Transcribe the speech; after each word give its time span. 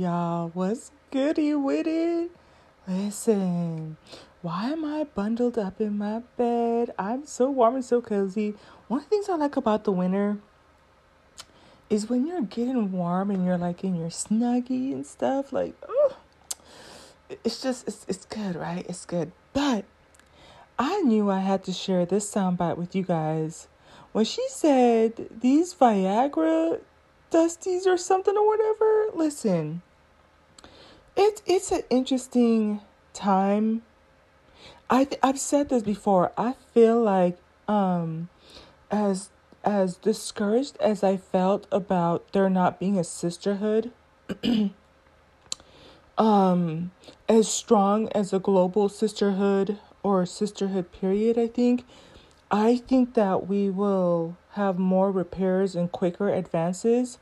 y'all. 0.00 0.50
What's 0.54 0.92
goody 1.10 1.54
with 1.54 1.86
it? 1.86 2.30
Listen, 2.88 3.98
why 4.40 4.70
am 4.70 4.82
I 4.82 5.04
bundled 5.04 5.58
up 5.58 5.78
in 5.78 5.98
my 5.98 6.20
bed? 6.38 6.94
I'm 6.98 7.26
so 7.26 7.50
warm 7.50 7.74
and 7.74 7.84
so 7.84 8.00
cozy. 8.00 8.54
One 8.88 9.00
of 9.00 9.04
the 9.04 9.10
things 9.10 9.28
I 9.28 9.34
like 9.34 9.56
about 9.56 9.84
the 9.84 9.92
winter 9.92 10.38
is 11.90 12.08
when 12.08 12.26
you're 12.26 12.40
getting 12.40 12.92
warm 12.92 13.30
and 13.30 13.44
you're 13.44 13.58
like 13.58 13.84
in 13.84 13.94
your 13.94 14.08
snuggie 14.08 14.94
and 14.94 15.04
stuff, 15.04 15.52
like, 15.52 15.74
oh, 15.86 16.16
it's 17.44 17.60
just, 17.60 17.86
it's, 17.86 18.06
it's 18.08 18.24
good, 18.24 18.56
right? 18.56 18.86
It's 18.88 19.04
good. 19.04 19.32
But 19.52 19.84
I 20.78 21.02
knew 21.02 21.30
I 21.30 21.40
had 21.40 21.62
to 21.64 21.74
share 21.74 22.06
this 22.06 22.32
soundbite 22.32 22.78
with 22.78 22.94
you 22.94 23.02
guys. 23.02 23.68
When 24.12 24.24
she 24.24 24.46
said 24.48 25.28
these 25.42 25.74
Viagra 25.74 26.80
dusties 27.30 27.86
or 27.86 27.98
something 27.98 28.34
or 28.34 28.46
whatever, 28.46 29.10
listen, 29.14 29.82
it's 31.16 31.42
it's 31.46 31.72
an 31.72 31.82
interesting 31.90 32.80
time. 33.12 33.82
I 34.88 35.08
I've 35.22 35.38
said 35.38 35.68
this 35.68 35.82
before. 35.82 36.32
I 36.36 36.54
feel 36.72 37.00
like 37.00 37.38
um 37.68 38.28
as 38.90 39.30
as 39.64 39.96
discouraged 39.96 40.76
as 40.80 41.02
I 41.04 41.16
felt 41.16 41.66
about 41.70 42.32
there 42.32 42.48
not 42.48 42.80
being 42.80 42.98
a 42.98 43.04
sisterhood, 43.04 43.92
um, 46.18 46.90
as 47.28 47.48
strong 47.48 48.08
as 48.10 48.32
a 48.32 48.38
global 48.38 48.88
sisterhood 48.88 49.78
or 50.02 50.24
sisterhood 50.24 50.92
period, 50.92 51.38
I 51.38 51.46
think, 51.46 51.84
I 52.50 52.76
think 52.76 53.14
that 53.14 53.46
we 53.46 53.68
will 53.68 54.36
have 54.52 54.78
more 54.78 55.10
repairs 55.10 55.76
and 55.76 55.92
quicker 55.92 56.30
advances, 56.30 57.18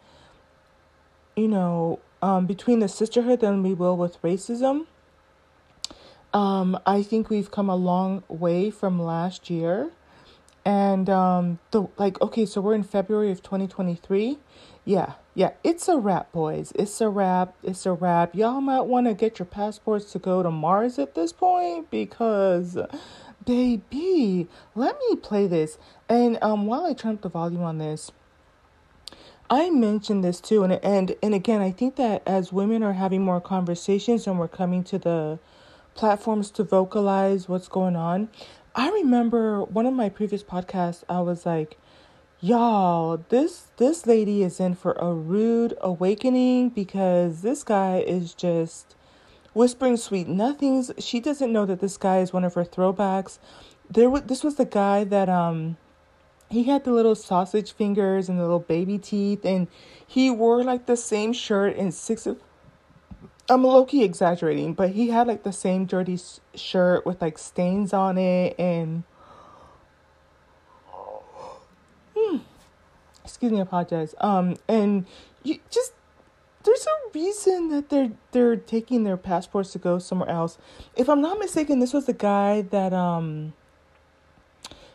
you 1.37 1.49
know, 1.49 1.99
um, 2.23 2.47
between 2.47 2.79
the 2.81 2.89
sisterhood 2.89 3.41
than 3.41 3.63
we 3.63 3.75
will 3.75 3.97
with 3.97 4.21
racism. 4.23 4.87
Um, 6.33 6.79
I 6.87 7.03
think 7.03 7.31
we've 7.31 7.51
come 7.51 7.69
a 7.69 7.77
long 7.77 8.23
way 8.29 8.71
from 8.71 9.01
last 9.01 9.49
year. 9.51 9.91
And 10.65 11.09
um, 11.09 11.59
the 11.71 11.87
like, 11.97 12.21
okay, 12.21 12.45
so 12.45 12.61
we're 12.61 12.75
in 12.75 12.83
February 12.83 13.31
of 13.31 13.43
2023. 13.43 14.39
Yeah, 14.85 15.15
yeah, 15.35 15.53
it's 15.65 15.89
a 15.89 15.97
wrap, 15.97 16.31
boys. 16.33 16.73
It's 16.75 17.01
a 17.01 17.09
wrap. 17.09 17.55
It's 17.63 17.87
a 17.87 17.93
wrap. 17.93 18.35
Y'all 18.35 18.61
might 18.61 18.83
want 18.83 19.07
to 19.07 19.15
get 19.15 19.39
your 19.39 19.47
passports 19.47 20.13
to 20.13 20.19
go 20.19 20.43
to 20.43 20.51
Mars 20.51 20.99
at 20.99 21.15
this 21.15 21.33
point 21.33 21.91
because, 21.91 22.77
baby, 23.47 24.47
let 24.75 24.99
me 25.09 25.17
play 25.17 25.47
this. 25.47 25.79
And 26.09 26.39
um, 26.43 26.67
while 26.67 26.85
I 26.85 26.93
turn 26.93 27.15
up 27.15 27.23
the 27.23 27.29
volume 27.31 27.63
on 27.63 27.79
this, 27.79 28.13
I 29.51 29.71
mentioned 29.71 30.23
this 30.23 30.41
too, 30.41 30.63
and 30.63 30.75
and 30.85 31.17
and 31.23 31.35
again, 31.35 31.63
I 31.63 31.71
think 31.71 31.97
that 31.97 32.23
as 32.27 32.53
women 32.53 32.83
are 32.83 32.93
having 32.93 33.23
more 33.23 33.41
conversations 33.41 34.27
and 34.27 34.39
we're 34.39 34.49
coming 34.49 34.85
to 34.85 34.99
the 34.99 35.39
platforms 35.95 36.51
to 36.53 36.65
vocalize 36.65 37.49
what's 37.49 37.69
going 37.69 37.97
on. 37.97 38.29
I 38.75 38.91
remember 38.91 39.65
one 39.65 39.87
of 39.87 39.95
my 39.95 40.11
previous 40.11 40.43
podcasts, 40.45 41.03
I 41.09 41.21
was 41.21 41.47
like, 41.47 41.79
y'all, 42.41 43.25
this 43.31 43.69
this 43.79 44.07
lady 44.07 44.43
is 44.43 44.61
in 44.61 44.75
for 44.75 44.93
a 44.93 45.15
rude 45.15 45.75
awakening 45.81 46.69
because 46.71 47.41
this 47.41 47.65
guy 47.65 47.99
is 48.07 48.35
just 48.35 48.95
whispering 49.55 49.97
sweet 49.97 50.29
nothings. 50.29 50.93
She 50.99 51.21
doesn't 51.21 51.53
know 51.53 51.65
that 51.67 51.81
this 51.81 51.97
guy 51.97 52.19
is 52.19 52.33
one 52.35 52.45
of 52.45 52.55
her 52.55 52.65
throwbacks. 52.65 53.39
There 53.91 54.11
was 54.11 54.23
this 54.25 54.45
was 54.45 54.57
the 54.57 54.67
guy 54.67 55.05
that 55.05 55.31
um 55.31 55.79
he 56.51 56.65
had 56.65 56.85
the 56.85 56.93
little 56.93 57.15
sausage 57.15 57.73
fingers 57.73 58.29
and 58.29 58.39
the 58.39 58.43
little 58.43 58.59
baby 58.59 58.99
teeth 58.99 59.45
and 59.45 59.69
he 60.07 60.31
wore 60.31 60.63
like 60.65 60.87
the 60.87 60.97
same 60.97 61.33
shirt 61.33 61.77
and 61.77 61.93
six 61.93 62.27
of 62.27 62.41
I'm 63.51 63.65
low-key 63.65 64.05
exaggerating, 64.05 64.75
but 64.75 64.91
he 64.91 65.09
had 65.09 65.27
like 65.27 65.43
the 65.43 65.55
same 65.55 65.87
dirty 65.87 66.19
shirt 66.55 67.07
with 67.07 67.23
like 67.23 67.39
stains 67.39 67.95
on 67.95 68.19
it 68.19 68.55
and 68.59 69.05
hmm, 72.15 72.39
excuse 73.25 73.53
me, 73.53 73.59
I 73.59 73.63
apologize. 73.63 74.15
Um 74.21 74.57
and 74.69 75.07
you 75.43 75.61
just 75.71 75.93
there's 76.65 76.87
a 76.87 77.11
reason 77.15 77.69
that 77.71 77.89
they're 77.89 78.13
they're 78.33 78.57
taking 78.57 79.05
their 79.05 79.17
passports 79.17 79.73
to 79.73 79.79
go 79.79 79.99
somewhere 79.99 80.29
else. 80.29 80.59
If 80.97 81.09
I'm 81.09 81.21
not 81.21 81.39
mistaken, 81.39 81.79
this 81.79 81.93
was 81.93 82.07
the 82.07 82.13
guy 82.13 82.63
that 82.63 82.93
um 82.93 83.55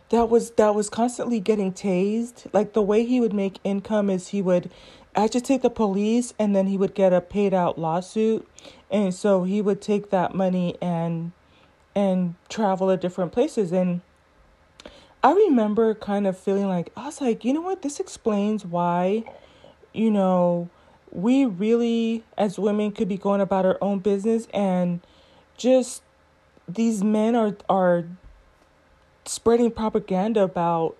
that 0.10 0.30
was 0.30 0.52
that 0.52 0.76
was 0.76 0.90
constantly 0.90 1.40
getting 1.40 1.72
tased. 1.74 2.48
Like 2.54 2.74
the 2.74 2.82
way 2.82 3.06
he 3.06 3.20
would 3.20 3.34
make 3.34 3.60
income 3.64 4.10
is 4.10 4.30
he 4.30 4.42
would 4.42 4.70
agitate 5.16 5.62
the 5.62 5.70
police 5.70 6.34
and 6.40 6.56
then 6.56 6.68
he 6.68 6.78
would 6.78 6.96
get 6.96 7.14
a 7.14 7.22
paid 7.22 7.54
out 7.54 7.78
lawsuit. 7.80 8.48
And 8.92 9.14
so 9.14 9.44
he 9.44 9.62
would 9.62 9.82
take 9.82 10.10
that 10.12 10.36
money 10.36 10.76
and 10.82 11.32
and 11.96 12.36
travel 12.50 12.88
to 12.90 12.98
different 12.98 13.32
places 13.32 13.72
and 13.72 14.02
I 15.24 15.32
remember 15.32 15.96
kind 15.96 16.28
of 16.28 16.38
feeling 16.38 16.68
like 16.68 16.92
I 16.98 17.06
was 17.06 17.22
like, 17.22 17.46
you 17.46 17.54
know 17.54 17.62
what, 17.62 17.82
this 17.82 18.02
explains 18.02 18.66
why, 18.66 19.24
you 19.94 20.12
know, 20.12 20.70
we 21.12 21.46
really 21.46 22.24
as 22.38 22.60
women 22.60 22.92
could 22.92 23.08
be 23.08 23.18
going 23.18 23.40
about 23.40 23.66
our 23.66 23.78
own 23.82 24.00
business 24.00 24.48
and 24.54 25.00
just 25.56 26.02
these 26.68 27.04
men 27.04 27.36
are 27.36 27.56
are 27.70 28.06
spreading 29.26 29.72
propaganda 29.72 30.44
about 30.44 30.96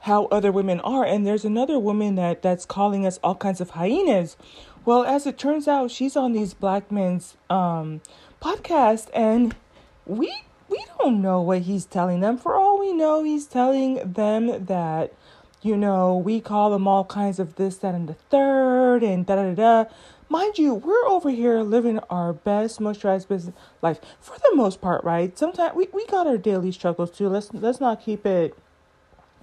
how 0.00 0.26
other 0.26 0.52
women 0.52 0.80
are 0.80 1.04
and 1.04 1.26
there's 1.26 1.46
another 1.46 1.78
woman 1.78 2.14
that 2.16 2.42
that's 2.42 2.66
calling 2.66 3.06
us 3.06 3.18
all 3.22 3.34
kinds 3.34 3.60
of 3.60 3.70
hyenas. 3.70 4.36
Well 4.84 5.04
as 5.04 5.26
it 5.26 5.38
turns 5.38 5.66
out 5.66 5.90
she's 5.90 6.14
on 6.16 6.32
these 6.32 6.52
black 6.52 6.92
men's 6.92 7.36
um 7.48 8.02
podcast 8.40 9.08
and 9.14 9.56
we 10.04 10.32
we 10.68 10.84
don't 10.98 11.22
know 11.22 11.40
what 11.40 11.62
he's 11.62 11.86
telling 11.86 12.20
them. 12.20 12.36
For 12.36 12.54
all 12.54 12.78
we 12.78 12.92
know 12.92 13.22
he's 13.24 13.46
telling 13.46 14.12
them 14.12 14.66
that 14.66 15.14
you 15.62 15.76
know 15.76 16.16
we 16.16 16.40
call 16.40 16.70
them 16.70 16.86
all 16.86 17.04
kinds 17.04 17.38
of 17.38 17.56
this 17.56 17.78
that 17.78 17.94
and 17.94 18.06
the 18.08 18.14
third 18.14 19.02
and 19.02 19.24
da 19.24 19.36
da 19.36 19.54
da 19.54 19.84
mind 20.34 20.58
you, 20.58 20.74
we're 20.74 21.06
over 21.06 21.30
here 21.30 21.60
living 21.60 22.00
our 22.10 22.32
best 22.32 22.80
moisturized 22.80 23.28
business 23.28 23.54
life 23.82 24.00
for 24.20 24.36
the 24.38 24.56
most 24.56 24.80
part, 24.80 25.04
right? 25.04 25.38
Sometimes 25.38 25.76
we, 25.76 25.86
we 25.92 26.04
got 26.06 26.26
our 26.26 26.36
daily 26.36 26.72
struggles 26.72 27.12
too. 27.12 27.28
Let's 27.28 27.54
let's 27.54 27.80
not 27.80 28.02
keep 28.02 28.26
it, 28.26 28.58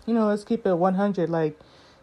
you 0.06 0.14
know, 0.14 0.28
let's 0.28 0.44
keep 0.44 0.68
it 0.68 0.76
one 0.76 0.96
hundred. 0.96 1.30
Like, 1.30 1.58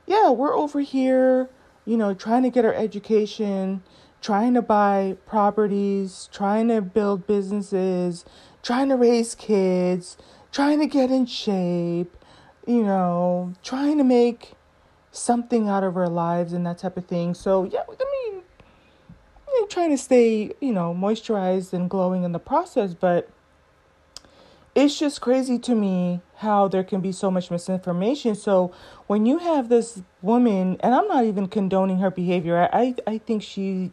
yeah, 0.07 0.31
we're 0.31 0.57
over 0.57 0.81
here, 0.81 1.51
you 1.85 1.99
know, 1.99 2.15
trying 2.15 2.45
to 2.45 2.51
get 2.51 2.65
our 2.65 2.73
education, 2.73 3.83
trying 4.23 4.55
to 4.55 4.63
buy 4.63 5.19
properties, 5.27 6.31
trying 6.33 6.69
to 6.69 6.81
build 6.81 7.27
businesses, 7.27 8.25
trying 8.63 8.89
to 8.89 8.97
raise 8.97 9.35
kids, 9.35 10.17
trying 10.51 10.79
to 10.81 10.87
get 10.87 11.11
in 11.11 11.27
shape, 11.27 12.17
you 12.67 12.83
know, 12.83 13.53
trying 13.63 13.99
to 13.99 14.05
make 14.05 14.55
something 15.13 15.69
out 15.69 15.85
of 15.85 15.95
our 15.97 16.09
lives 16.09 16.55
and 16.55 16.65
that 16.65 16.79
type 16.79 16.97
of 16.97 17.05
thing. 17.05 17.35
So 17.35 17.65
yeah, 17.65 17.85
I 17.87 18.31
mean 18.31 18.38
trying 19.67 19.91
to 19.91 19.99
stay, 19.99 20.53
you 20.61 20.73
know, 20.73 20.95
moisturized 20.95 21.73
and 21.73 21.91
glowing 21.91 22.25
in 22.25 22.33
the 22.33 22.39
process, 22.39 22.95
but 22.95 23.29
it's 24.75 24.99
just 24.99 25.21
crazy 25.21 25.59
to 25.59 25.75
me 25.75 26.21
how 26.37 26.69
there 26.69 26.85
can 26.85 27.01
be 27.01 27.11
so 27.11 27.31
much 27.31 27.51
misinformation. 27.51 28.35
So 28.35 28.73
when 29.09 29.27
you 29.27 29.39
have 29.39 29.69
this 29.69 30.03
woman, 30.23 30.77
and 30.81 30.95
I'm 30.95 31.09
not 31.09 31.25
even 31.25 31.49
condoning 31.49 31.99
her 31.99 32.11
behavior, 32.11 32.69
I 32.73 32.79
I, 32.79 32.95
I 33.07 33.19
think 33.19 33.43
she, 33.43 33.91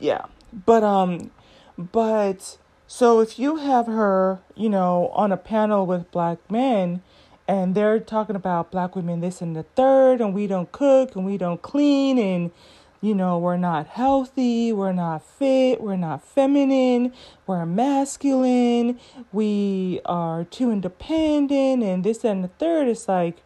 yeah, 0.00 0.24
but 0.52 0.82
um, 0.82 1.30
but 1.78 2.58
so 2.86 3.20
if 3.20 3.38
you 3.38 3.56
have 3.56 3.86
her, 3.86 4.40
you 4.56 4.68
know, 4.68 5.08
on 5.14 5.30
a 5.30 5.36
panel 5.36 5.86
with 5.86 6.10
black 6.10 6.38
men 6.50 7.02
and 7.48 7.74
they're 7.74 7.98
talking 7.98 8.36
about 8.36 8.70
black 8.70 8.94
women 8.94 9.20
this 9.20 9.40
and 9.40 9.56
the 9.56 9.62
third 9.62 10.20
and 10.20 10.34
we 10.34 10.46
don't 10.46 10.72
cook 10.72 11.16
and 11.16 11.24
we 11.24 11.36
don't 11.36 11.62
clean 11.62 12.18
and 12.18 12.50
you 13.00 13.14
know 13.14 13.38
we're 13.38 13.56
not 13.56 13.86
healthy 13.88 14.72
we're 14.72 14.92
not 14.92 15.24
fit 15.24 15.80
we're 15.80 15.96
not 15.96 16.24
feminine 16.24 17.12
we're 17.46 17.66
masculine 17.66 18.98
we 19.32 20.00
are 20.04 20.44
too 20.44 20.70
independent 20.70 21.82
and 21.82 22.04
this 22.04 22.24
and 22.24 22.44
the 22.44 22.48
third. 22.48 22.88
It's 22.88 23.08
like 23.08 23.42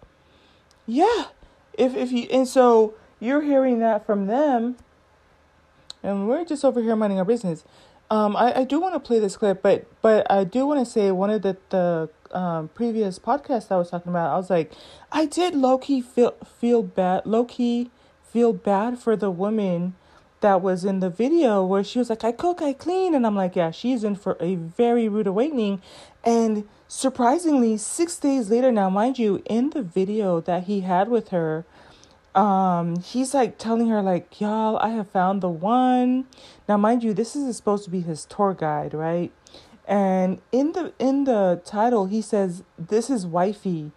yeah 0.87 1.27
if 1.75 1.95
if 1.95 2.13
you 2.13 2.29
and 2.31 2.47
so 2.47 2.95
you're 3.19 3.43
hearing 3.43 3.79
that 3.81 4.05
from 4.05 4.27
them 4.27 4.77
and 6.03 6.29
we're 6.29 6.45
just 6.45 6.65
over 6.65 6.81
here 6.81 6.97
minding 6.97 7.19
our 7.19 7.25
business. 7.25 7.65
Um, 8.09 8.37
I, 8.37 8.61
I 8.61 8.65
do 8.65 8.79
want 8.79 8.95
to 8.95 9.01
play 9.01 9.19
this 9.19 9.37
clip, 9.37 9.63
but 9.63 9.87
but 10.01 10.31
I 10.31 10.45
do 10.45 10.67
want 10.67 10.85
to 10.85 10.91
say 10.91 11.11
one 11.11 11.31
of 11.31 11.43
the 11.43 11.57
the 11.71 12.09
um, 12.33 12.69
previous 12.69 13.19
podcast 13.19 13.71
I 13.71 13.77
was 13.77 13.91
talking 13.91 14.11
about, 14.11 14.33
I 14.33 14.37
was 14.37 14.51
like, 14.51 14.73
I 15.13 15.27
did 15.27 15.55
low 15.55 15.79
key 15.79 16.01
feel 16.01 16.33
feel 16.61 16.83
bad, 16.83 17.27
low 17.27 17.45
key 17.45 17.91
feel 18.23 18.53
bad 18.53 18.99
for 18.99 19.17
the 19.17 19.31
woman 19.31 19.95
that 20.41 20.61
was 20.61 20.85
in 20.85 21.01
the 21.01 21.11
video 21.11 21.65
where 21.65 21.83
she 21.83 21.99
was 21.99 22.11
like, 22.11 22.23
I 22.23 22.33
cook, 22.33 22.61
I 22.61 22.73
clean, 22.73 23.15
and 23.15 23.27
I'm 23.27 23.35
like, 23.35 23.57
yeah, 23.57 23.71
she's 23.71 24.05
in 24.05 24.17
for 24.17 24.37
a 24.41 24.57
very 24.57 25.09
rude 25.09 25.27
awakening, 25.27 25.81
and 26.25 26.69
surprisingly, 26.89 27.77
six 27.77 28.17
days 28.19 28.51
later, 28.51 28.71
now 28.71 28.91
mind 28.91 29.19
you, 29.19 29.43
in 29.47 29.71
the 29.71 29.83
video 29.83 30.41
that 30.41 30.65
he 30.65 30.81
had 30.81 31.09
with 31.09 31.29
her, 31.29 31.65
um, 32.37 33.01
he's 33.01 33.33
like 33.33 33.57
telling 33.57 33.89
her 33.89 34.03
like, 34.03 34.41
"Y'all, 34.41 34.77
I 34.77 34.91
have 34.91 35.09
found 35.09 35.41
the 35.41 35.49
one." 35.49 36.27
Now, 36.69 36.77
mind 36.77 37.03
you, 37.03 37.15
this 37.15 37.35
is 37.35 37.57
supposed 37.57 37.85
to 37.85 37.91
be 37.91 38.03
his 38.03 38.27
tour 38.27 38.53
guide, 38.53 38.93
right? 38.93 39.33
And 39.87 40.41
in 40.51 40.73
the 40.73 40.93
in 40.99 41.25
the 41.25 41.61
title, 41.65 42.07
he 42.07 42.21
says, 42.21 42.63
"This 42.79 43.09
is 43.09 43.27
wifey," 43.27 43.93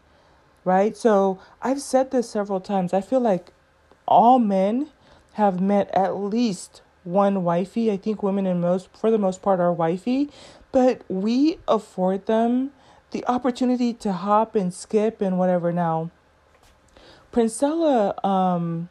right? 0.63 0.95
So 0.95 1.39
I've 1.61 1.81
said 1.81 2.11
this 2.11 2.29
several 2.29 2.59
times. 2.59 2.93
I 2.93 3.01
feel 3.01 3.19
like 3.19 3.51
all 4.07 4.39
men 4.39 4.89
have 5.33 5.59
met 5.59 5.89
at 5.93 6.15
least 6.15 6.81
one 7.03 7.43
wifey. 7.43 7.91
I 7.91 7.97
think 7.97 8.21
women 8.21 8.45
in 8.45 8.61
most 8.61 8.89
for 8.95 9.09
the 9.09 9.17
most 9.17 9.41
part 9.41 9.59
are 9.59 9.73
wifey, 9.73 10.29
but 10.71 11.01
we 11.09 11.57
afford 11.67 12.27
them 12.27 12.71
the 13.11 13.25
opportunity 13.25 13.93
to 13.93 14.13
hop 14.13 14.55
and 14.55 14.73
skip 14.73 15.21
and 15.21 15.39
whatever 15.39 15.71
now. 15.71 16.11
Princella 17.33 18.23
um 18.23 18.89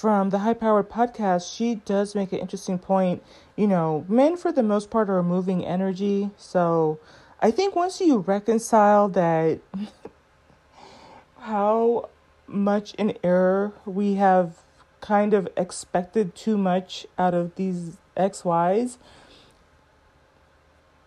from 0.00 0.30
the 0.30 0.38
High 0.38 0.54
Powered 0.54 0.88
podcast, 0.88 1.54
she 1.54 1.74
does 1.74 2.14
make 2.14 2.32
an 2.32 2.38
interesting 2.38 2.78
point. 2.78 3.22
You 3.54 3.66
know, 3.66 4.06
men 4.08 4.38
for 4.38 4.50
the 4.50 4.62
most 4.62 4.88
part 4.88 5.10
are 5.10 5.22
moving 5.22 5.62
energy. 5.66 6.30
So 6.38 6.98
I 7.42 7.50
think 7.50 7.76
once 7.76 8.00
you 8.00 8.16
reconcile 8.16 9.10
that 9.10 9.60
how 11.40 12.08
much 12.46 12.94
in 12.94 13.14
error 13.22 13.74
we 13.84 14.14
have 14.14 14.62
kind 15.02 15.34
of 15.34 15.46
expected 15.54 16.34
too 16.34 16.56
much 16.56 17.06
out 17.18 17.34
of 17.34 17.54
these 17.56 17.98
XYs, 18.16 18.96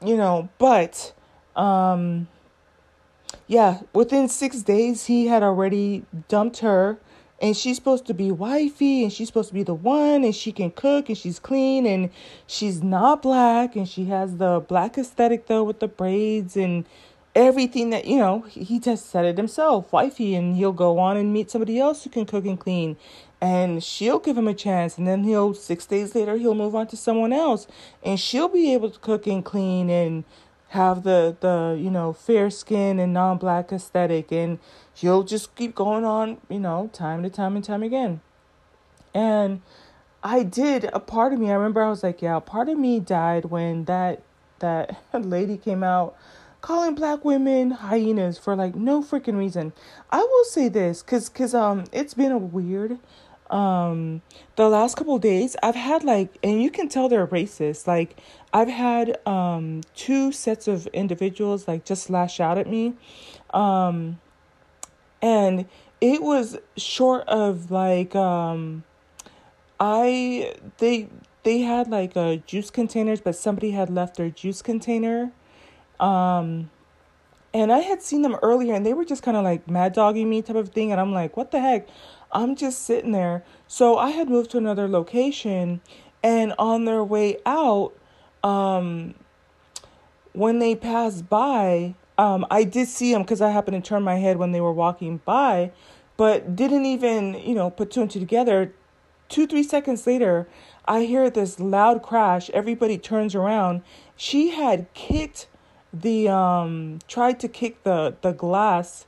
you 0.06 0.16
know, 0.16 0.50
but 0.60 1.13
um 1.56 2.28
yeah, 3.48 3.81
within 3.92 4.30
6 4.30 4.62
days 4.62 5.07
he 5.07 5.28
had 5.28 5.42
already 5.42 6.06
dumped 6.28 6.60
her 6.60 7.00
and 7.44 7.57
she's 7.57 7.75
supposed 7.75 8.06
to 8.06 8.13
be 8.13 8.31
wifey 8.31 9.04
and 9.04 9.12
she's 9.12 9.28
supposed 9.28 9.50
to 9.50 9.54
be 9.54 9.63
the 9.63 9.74
one 9.74 10.24
and 10.24 10.34
she 10.34 10.54
can 10.54 10.72
cook 10.72 11.10
and 11.10 11.18
she's 11.18 11.40
clean 11.40 11.86
and 11.86 12.10
she's 12.48 12.81
not 12.81 13.22
black 13.22 13.75
and 13.75 13.88
she 13.88 14.06
has 14.06 14.38
the 14.38 14.62
black 14.62 14.98
aesthetic 14.98 15.48
though 15.48 15.63
with 15.63 15.81
the 15.81 15.88
braids 15.88 16.56
and 16.56 16.86
everything 17.36 17.90
that 17.90 18.06
you 18.06 18.18
know 18.18 18.42
he 18.50 18.80
just 18.80 19.10
said 19.10 19.25
it 19.25 19.36
himself 19.36 19.92
wifey 19.92 20.36
and 20.36 20.56
he'll 20.56 20.72
go 20.72 20.98
on 20.98 21.18
and 21.18 21.34
meet 21.34 21.51
somebody 21.51 21.78
else 21.80 22.06
who 22.06 22.10
can 22.10 22.25
cook 22.25 22.45
and 22.45 22.62
clean 22.62 22.95
and 23.42 23.84
she'll 23.84 24.19
give 24.19 24.38
him 24.38 24.48
a 24.48 24.54
chance 24.54 24.98
and 24.98 25.06
then 25.06 25.25
he'll 25.25 25.54
six 25.54 25.86
days 25.86 26.16
later 26.16 26.38
he'll 26.38 26.56
move 26.56 26.74
on 26.74 26.88
to 26.88 26.96
someone 26.96 27.34
else 27.34 27.68
and 28.04 28.22
she'll 28.22 28.48
be 28.48 28.74
able 28.74 28.89
to 28.89 29.00
cook 29.00 29.28
and 29.28 29.44
clean 29.44 29.89
and 29.89 30.24
have 30.74 31.04
the 31.04 31.36
the 31.40 31.80
you 31.80 31.90
know 31.90 32.14
fair 32.14 32.50
skin 32.50 33.00
and 33.00 33.14
non-black 33.14 33.72
aesthetic 33.72 34.31
and 34.31 34.60
he'll 34.94 35.24
just 35.24 35.56
keep 35.56 35.75
going 35.75 36.04
on 36.04 36.38
you 36.50 36.60
know 36.60 36.90
time 36.94 37.24
to 37.24 37.30
time 37.30 37.56
and 37.56 37.66
time 37.66 37.84
again. 37.84 38.22
And 39.14 39.62
i 40.24 40.42
did 40.42 40.90
a 40.94 41.00
part 41.02 41.34
of 41.34 41.40
me 41.40 41.52
i 41.52 41.54
remember 41.54 41.84
i 41.84 41.90
was 41.90 42.02
like 42.02 42.22
yeah 42.22 42.40
part 42.40 42.70
of 42.70 42.78
me 42.78 42.98
died 42.98 43.44
when 43.46 43.84
that 43.86 44.22
that 44.60 44.98
lady 45.14 45.58
came 45.58 45.84
out 45.84 46.16
calling 46.64 46.96
black 46.96 47.25
women 47.25 47.72
hyenas 47.72 48.38
for 48.38 48.56
like 48.56 48.74
no 48.74 49.04
freaking 49.04 49.38
reason. 49.38 49.74
I 50.10 50.20
will 50.20 50.46
say 50.46 50.70
this 50.70 51.04
because 51.04 51.30
because 51.30 51.54
um 51.54 51.84
it's 51.92 52.16
been 52.16 52.31
a 52.31 52.38
weird 52.38 53.00
um 53.50 54.22
the 54.56 54.68
last 54.68 54.95
couple 54.95 55.18
days 55.19 55.56
i've 55.62 55.75
had 55.75 56.04
like 56.04 56.38
and 56.44 56.62
you 56.62 56.72
can 56.72 56.88
tell 56.88 57.10
they're 57.10 57.28
racist 57.28 57.88
like 57.88 58.19
i've 58.54 58.69
had 58.69 59.18
um 59.28 59.81
two 59.95 60.31
sets 60.31 60.68
of 60.68 60.88
individuals 60.88 61.68
like 61.68 61.84
just 61.84 62.10
lash 62.10 62.40
out 62.40 62.57
at 62.57 62.68
me 62.68 62.94
um 63.54 64.19
and 65.22 65.66
it 66.01 66.22
was 66.22 66.57
short 66.78 67.28
of 67.28 67.69
like 67.69 68.16
um 68.16 68.84
i 69.80 70.54
they 70.78 71.07
they 71.44 71.60
had 71.60 71.89
like 71.89 72.16
a 72.16 72.38
juice 72.48 72.69
containers 72.69 73.19
but 73.19 73.36
somebody 73.36 73.72
had 73.72 73.89
left 73.89 74.16
their 74.16 74.30
juice 74.30 74.62
container 74.62 75.31
um 76.00 76.69
and 77.54 77.72
I 77.72 77.80
had 77.80 78.01
seen 78.01 78.24
them 78.24 78.36
earlier 78.42 78.74
and 78.74 78.86
they 78.86 78.94
were 78.94 79.06
just 79.06 79.22
kind 79.22 79.38
of 79.38 79.44
like 79.44 79.69
mad 79.69 79.94
dogging 79.94 80.30
me 80.30 80.42
type 80.42 80.56
of 80.56 80.69
thing. 80.69 80.92
And 80.92 81.00
I'm 81.00 81.13
like, 81.13 81.38
what 81.38 81.51
the 81.51 81.60
heck? 81.60 81.88
I'm 82.33 82.56
just 82.56 82.83
sitting 82.83 83.12
there. 83.12 83.44
So 83.68 83.97
I 83.97 84.09
had 84.09 84.30
moved 84.30 84.51
to 84.51 84.57
another 84.57 84.88
location, 84.88 85.81
and 86.21 86.53
on 86.57 86.85
their 86.85 87.03
way 87.03 87.38
out, 87.45 87.94
um, 88.44 89.13
when 90.33 90.59
they 90.59 90.75
passed 90.75 91.30
by, 91.30 91.95
um, 92.18 92.45
I 92.50 92.63
did 92.63 92.88
see 92.88 93.13
them 93.13 93.21
because 93.21 93.41
I 93.41 93.50
happened 93.50 93.81
to 93.83 93.88
turn 93.88 94.03
my 94.03 94.15
head 94.15 94.38
when 94.38 94.51
they 94.51 94.62
were 94.62 94.74
walking 94.74 95.21
by, 95.25 95.71
but 96.18 96.56
didn't 96.56 96.85
even, 96.85 97.35
you 97.35 97.56
know, 97.56 97.69
put 97.69 97.91
two 97.91 98.01
and 98.01 98.12
two 98.12 98.19
together. 98.19 98.74
Two, 99.29 99.47
three 99.47 99.63
seconds 99.63 100.06
later, 100.06 100.47
I 100.86 101.06
hear 101.06 101.29
this 101.29 101.59
loud 101.59 102.03
crash. 102.03 102.50
Everybody 102.51 102.97
turns 102.97 103.33
around. 103.33 103.81
She 104.15 104.50
had 104.50 104.94
kicked 104.94 105.47
the 105.94 106.27
um 106.27 106.97
tried 107.07 107.39
to 107.39 107.47
kick 107.47 107.83
the 107.83 108.15
the 108.21 108.31
glass 108.31 109.06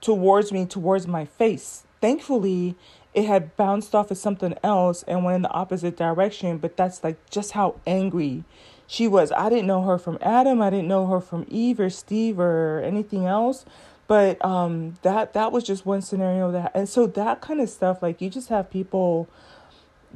towards 0.00 0.50
me 0.50 0.64
towards 0.64 1.06
my 1.06 1.26
face 1.26 1.84
thankfully 2.02 2.76
it 3.14 3.24
had 3.24 3.56
bounced 3.56 3.94
off 3.94 4.10
of 4.10 4.18
something 4.18 4.54
else 4.62 5.02
and 5.04 5.24
went 5.24 5.36
in 5.36 5.42
the 5.42 5.50
opposite 5.50 5.96
direction 5.96 6.58
but 6.58 6.76
that's 6.76 7.02
like 7.02 7.16
just 7.30 7.52
how 7.52 7.76
angry 7.86 8.44
she 8.86 9.08
was. 9.08 9.32
I 9.32 9.48
didn't 9.48 9.66
know 9.66 9.82
her 9.84 9.96
from 9.96 10.18
adam. 10.20 10.60
I 10.60 10.68
didn't 10.68 10.88
know 10.88 11.06
her 11.06 11.20
from 11.20 11.46
eve 11.48 11.80
or 11.80 11.88
steve 11.88 12.38
or 12.38 12.82
anything 12.84 13.24
else 13.24 13.64
but 14.06 14.44
um 14.44 14.98
that 15.02 15.32
that 15.32 15.52
was 15.52 15.64
just 15.64 15.86
one 15.86 16.02
scenario 16.02 16.50
that 16.50 16.72
and 16.74 16.86
so 16.88 17.06
that 17.06 17.40
kind 17.40 17.60
of 17.60 17.68
stuff 17.70 18.02
like 18.02 18.20
you 18.20 18.28
just 18.28 18.50
have 18.50 18.70
people 18.70 19.28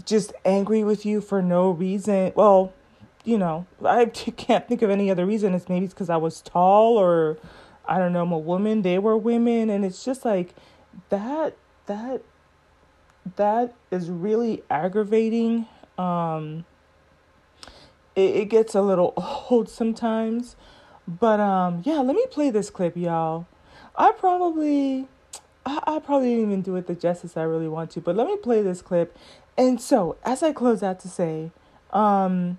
just 0.05 0.35
angry 0.45 0.85
with 0.85 1.07
you 1.07 1.23
for 1.23 1.41
no 1.41 1.71
reason. 1.71 2.33
Well 2.35 2.75
you 3.25 3.39
know 3.39 3.67
i 3.85 4.05
can't 4.37 4.69
think 4.69 4.83
of 4.83 4.91
any 4.91 5.11
other 5.11 5.25
reason. 5.25 5.55
It's 5.55 5.69
maybe 5.69 5.87
it's 5.87 5.95
because 5.95 6.11
i 6.11 6.17
was 6.17 6.41
tall 6.43 6.99
or 6.99 7.39
i 7.87 7.99
don't 7.99 8.13
know 8.13 8.23
i'm 8.23 8.33
a 8.33 8.39
woman. 8.39 8.83
They 8.83 8.99
were 8.99 9.17
women. 9.17 9.71
And 9.71 9.85
it's 9.85 10.05
just 10.05 10.25
like 10.25 10.55
that 11.09 11.57
that 11.87 12.23
that 13.37 13.75
is 13.91 14.09
really 14.09 14.63
aggravating. 14.71 15.67
Um, 15.99 16.65
it, 18.15 18.37
it 18.37 18.45
gets 18.47 18.75
a 18.75 18.83
little 18.83 19.13
old 19.51 19.69
sometimes, 19.69 20.57
but 21.07 21.41
um, 21.41 21.83
yeah. 21.85 21.99
Let 21.99 22.17
me 22.17 22.27
play 22.31 22.51
this 22.51 22.71
clip, 22.71 22.97
y'all. 22.97 23.47
I 23.97 24.13
probably, 24.13 25.09
I, 25.65 25.81
I 25.87 25.99
probably 25.99 26.31
didn't 26.31 26.51
even 26.51 26.63
do 26.63 26.77
it 26.77 26.87
the 26.87 26.95
justice 26.95 27.37
I 27.37 27.43
really 27.43 27.69
want 27.69 27.91
to, 27.93 28.01
but 28.01 28.15
let 28.15 28.27
me 28.27 28.37
play 28.37 28.63
this 28.63 28.83
clip. 28.83 29.17
And 29.59 29.81
so, 29.81 30.17
as 30.23 30.43
I 30.43 30.53
close 30.53 30.83
out 30.83 31.01
to 31.01 31.09
say, 31.09 31.51
um, 31.91 32.59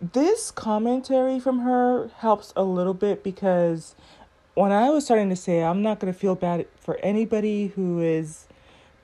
this 0.00 0.50
commentary 0.50 1.38
from 1.40 1.60
her 1.60 2.10
helps 2.18 2.52
a 2.56 2.62
little 2.62 2.94
bit 2.94 3.22
because 3.22 3.94
when 4.58 4.72
I 4.72 4.90
was 4.90 5.04
starting 5.04 5.30
to 5.30 5.36
say 5.36 5.62
I'm 5.62 5.82
not 5.82 6.00
going 6.00 6.12
to 6.12 6.18
feel 6.18 6.34
bad 6.34 6.66
for 6.80 6.96
anybody 6.96 7.68
who 7.68 8.00
is 8.00 8.48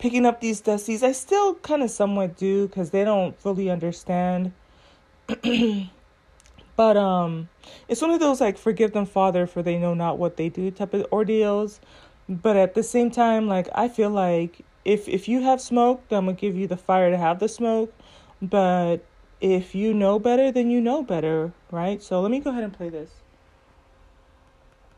picking 0.01 0.27
up 0.27 0.41
these 0.41 0.61
dusties, 0.61 1.05
I 1.05 1.13
still 1.13 1.55
kind 1.55 1.81
of 1.81 1.91
somewhat 1.91 2.37
do 2.37 2.67
because 2.67 2.91
they 2.91 3.05
don't 3.05 3.39
fully 3.39 3.71
understand. 3.71 4.53
but 6.77 6.97
um, 6.97 7.49
it's 7.87 8.03
one 8.03 8.11
of 8.11 8.19
those 8.19 8.41
like 8.41 8.59
forgive 8.59 8.93
them, 8.95 9.07
Father, 9.07 9.47
for 9.47 9.63
they 9.63 9.79
know 9.79 9.95
not 9.95 10.19
what 10.19 10.37
they 10.37 10.49
do 10.49 10.73
type 10.73 10.93
of 10.93 11.07
ordeals. 11.13 11.81
But 12.29 12.57
at 12.57 12.75
the 12.75 12.83
same 12.83 13.13
time, 13.13 13.47
like 13.47 13.69
I 13.77 13.87
feel 13.87 14.11
like 14.11 14.65
if 14.85 15.09
if 15.09 15.29
you 15.29 15.43
have 15.43 15.61
smoke, 15.61 16.03
then 16.09 16.19
I'm 16.19 16.25
gonna 16.27 16.37
give 16.37 16.57
you 16.57 16.67
the 16.67 16.77
fire 16.77 17.11
to 17.13 17.17
have 17.17 17.39
the 17.39 17.49
smoke. 17.49 17.95
But 18.43 19.05
if 19.41 19.73
you 19.73 19.95
know 19.95 20.19
better, 20.19 20.51
then 20.51 20.69
you 20.69 20.81
know 20.81 21.05
better, 21.05 21.53
right? 21.71 22.03
So 22.03 22.21
let 22.21 22.33
me 22.33 22.41
go 22.41 22.51
ahead 22.51 22.65
and 22.65 22.73
play 22.73 22.89
this. 22.89 23.11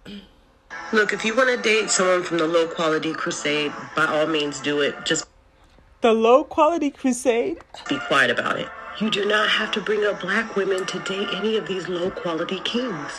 Look, 0.93 1.13
if 1.13 1.25
you 1.25 1.37
want 1.37 1.51
to 1.51 1.57
date 1.57 1.91
someone 1.91 2.23
from 2.23 2.39
the 2.39 2.47
low 2.47 2.69
quality 2.69 3.13
crusade, 3.13 3.73
by 3.97 4.07
all 4.07 4.27
means 4.27 4.61
do 4.61 4.81
it. 4.81 4.95
Just 5.05 5.27
the 6.01 6.13
low 6.13 6.45
quality 6.45 6.91
crusade? 6.91 7.59
Be 7.89 7.99
quiet 7.99 8.31
about 8.31 8.59
it. 8.59 8.69
You 9.01 9.11
do 9.11 9.25
not 9.25 9.49
have 9.49 9.73
to 9.73 9.81
bring 9.81 10.05
up 10.05 10.21
black 10.21 10.55
women 10.57 10.87
to 10.87 10.99
date 11.01 11.29
any 11.35 11.57
of 11.57 11.67
these 11.67 11.89
low 11.89 12.11
quality 12.11 12.61
kings. 12.61 13.11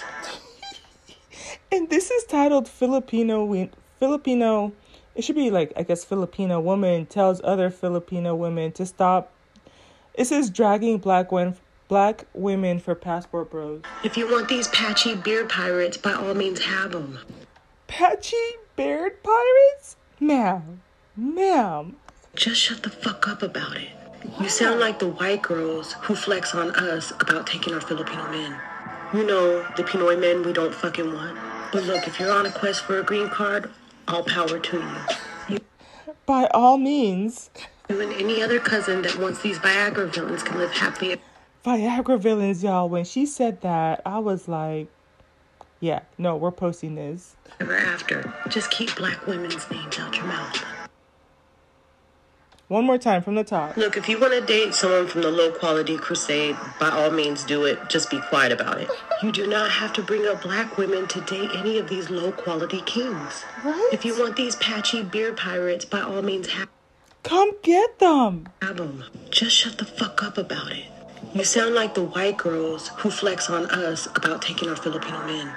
and 1.71 1.89
this 1.89 2.09
is 2.09 2.23
titled 2.23 2.67
Filipino 2.67 3.69
Filipino 3.99 4.71
it 5.15 5.23
should 5.23 5.35
be 5.35 5.51
like 5.51 5.73
I 5.75 5.83
guess 5.83 6.05
Filipino 6.05 6.59
woman 6.59 7.05
tells 7.05 7.41
other 7.43 7.69
Filipino 7.69 8.35
women 8.35 8.71
to 8.73 8.85
stop 8.85 9.31
it 10.13 10.25
says 10.25 10.49
dragging 10.49 10.97
black 10.99 11.31
women 11.31 11.57
black 11.87 12.25
women 12.33 12.79
for 12.79 12.95
passport 12.95 13.49
bros. 13.49 13.81
If 14.03 14.17
you 14.17 14.29
want 14.29 14.49
these 14.49 14.67
patchy 14.69 15.15
beard 15.15 15.49
pirates, 15.49 15.97
by 15.97 16.13
all 16.13 16.33
means 16.33 16.59
have 16.59 16.91
them. 16.91 17.19
Patchy 17.87 18.35
beard 18.75 19.23
pirates? 19.23 19.95
Ma'am, 20.19 20.81
ma'am. 21.15 21.95
Just 22.35 22.61
shut 22.61 22.83
the 22.83 22.89
fuck 22.89 23.27
up 23.27 23.41
about 23.41 23.77
it. 23.77 23.89
You 24.39 24.49
sound 24.49 24.79
like 24.79 24.99
the 24.99 25.07
white 25.07 25.41
girls 25.41 25.93
who 26.01 26.15
flex 26.15 26.53
on 26.53 26.71
us 26.75 27.11
about 27.19 27.47
taking 27.47 27.73
our 27.73 27.81
Filipino 27.81 28.29
men. 28.29 28.59
You 29.13 29.25
know, 29.25 29.63
the 29.77 29.83
Pinoy 29.83 30.19
men 30.19 30.43
we 30.43 30.53
don't 30.53 30.73
fucking 30.73 31.13
want. 31.13 31.37
But 31.71 31.83
look, 31.85 32.07
if 32.07 32.19
you're 32.19 32.31
on 32.31 32.45
a 32.45 32.51
quest 32.51 32.83
for 32.83 32.99
a 32.99 33.03
green 33.03 33.29
card, 33.29 33.71
all 34.07 34.23
power 34.23 34.59
to 34.59 34.77
you. 34.77 35.55
you- 35.55 35.59
by 36.25 36.47
all 36.53 36.77
means. 36.77 37.49
You 37.89 38.01
and 38.01 38.13
any 38.13 38.43
other 38.43 38.59
cousin 38.59 39.01
that 39.03 39.17
wants 39.17 39.41
these 39.41 39.59
Viagra 39.59 40.13
villains 40.13 40.43
can 40.43 40.57
live 40.57 40.71
happily 40.71 41.21
Viagra 41.65 42.19
villains, 42.19 42.63
y'all. 42.63 42.87
When 42.89 43.05
she 43.05 43.25
said 43.25 43.61
that, 43.61 44.01
I 44.05 44.19
was 44.19 44.47
like, 44.47 44.87
yeah, 45.79 46.01
no, 46.17 46.35
we're 46.35 46.51
posting 46.51 46.95
this. 46.95 47.35
ever 47.59 47.77
after. 47.77 48.33
Just 48.49 48.71
keep 48.71 48.95
black 48.95 49.25
women's 49.27 49.69
names 49.69 49.99
out 49.99 50.15
your 50.15 50.25
mouth. 50.25 50.63
One 52.67 52.83
more 52.83 52.97
time 52.97 53.21
from 53.21 53.35
the 53.35 53.45
top. 53.45 53.77
Look, 53.77 53.95
if 53.95 54.09
you 54.09 54.19
want 54.19 54.33
to 54.33 54.41
date 54.41 54.73
someone 54.73 55.07
from 55.07 55.21
the 55.21 55.31
low 55.31 55.51
quality 55.51 55.97
crusade, 55.97 56.57
by 56.81 56.89
all 56.89 57.11
means 57.11 57.45
do 57.45 57.63
it. 57.63 57.79
Just 57.87 58.09
be 58.09 58.19
quiet 58.19 58.51
about 58.51 58.81
it. 58.81 58.89
You 59.23 59.31
do 59.31 59.47
not 59.47 59.71
have 59.71 59.93
to 59.93 60.03
bring 60.03 60.27
up 60.27 60.41
black 60.41 60.77
women 60.77 61.07
to 61.07 61.21
date 61.21 61.49
any 61.55 61.77
of 61.77 61.87
these 61.87 62.09
low 62.09 62.33
quality 62.33 62.81
kings. 62.81 63.45
Right? 63.63 63.89
If 63.93 64.03
you 64.03 64.19
want 64.19 64.35
these 64.35 64.57
patchy 64.57 65.01
beer 65.01 65.31
pirates, 65.33 65.85
by 65.85 66.01
all 66.01 66.21
means 66.21 66.49
have 66.49 66.67
Come 67.23 67.51
get 67.61 67.99
them. 67.99 68.49
Have 68.61 68.77
them. 68.77 69.03
Just 69.29 69.55
shut 69.55 69.77
the 69.77 69.85
fuck 69.85 70.21
up 70.23 70.37
about 70.37 70.71
it. 70.71 70.85
You 71.33 71.43
sound 71.45 71.75
like 71.75 71.93
the 71.93 72.03
white 72.03 72.37
girls 72.37 72.89
who 72.97 73.11
flex 73.11 73.49
on 73.49 73.65
us 73.67 74.07
about 74.15 74.41
taking 74.41 74.69
our 74.69 74.75
Filipino 74.75 75.25
men. 75.25 75.53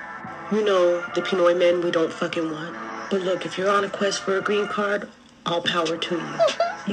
You 0.53 0.65
know, 0.65 1.01
the 1.15 1.23
Pinoy 1.23 1.57
men 1.57 1.81
we 1.81 1.93
don't 1.93 2.13
fucking 2.13 2.51
want. 2.51 2.75
But 3.09 3.23
look, 3.23 3.47
if 3.47 3.57
you're 3.57 3.71
on 3.71 3.85
a 3.85 3.89
quest 3.89 4.23
for 4.23 4.37
a 4.37 4.43
green 4.43 4.67
card, 4.67 5.09
all 5.47 5.63
power 5.63 5.97
to 5.97 6.15
you. 6.17 6.39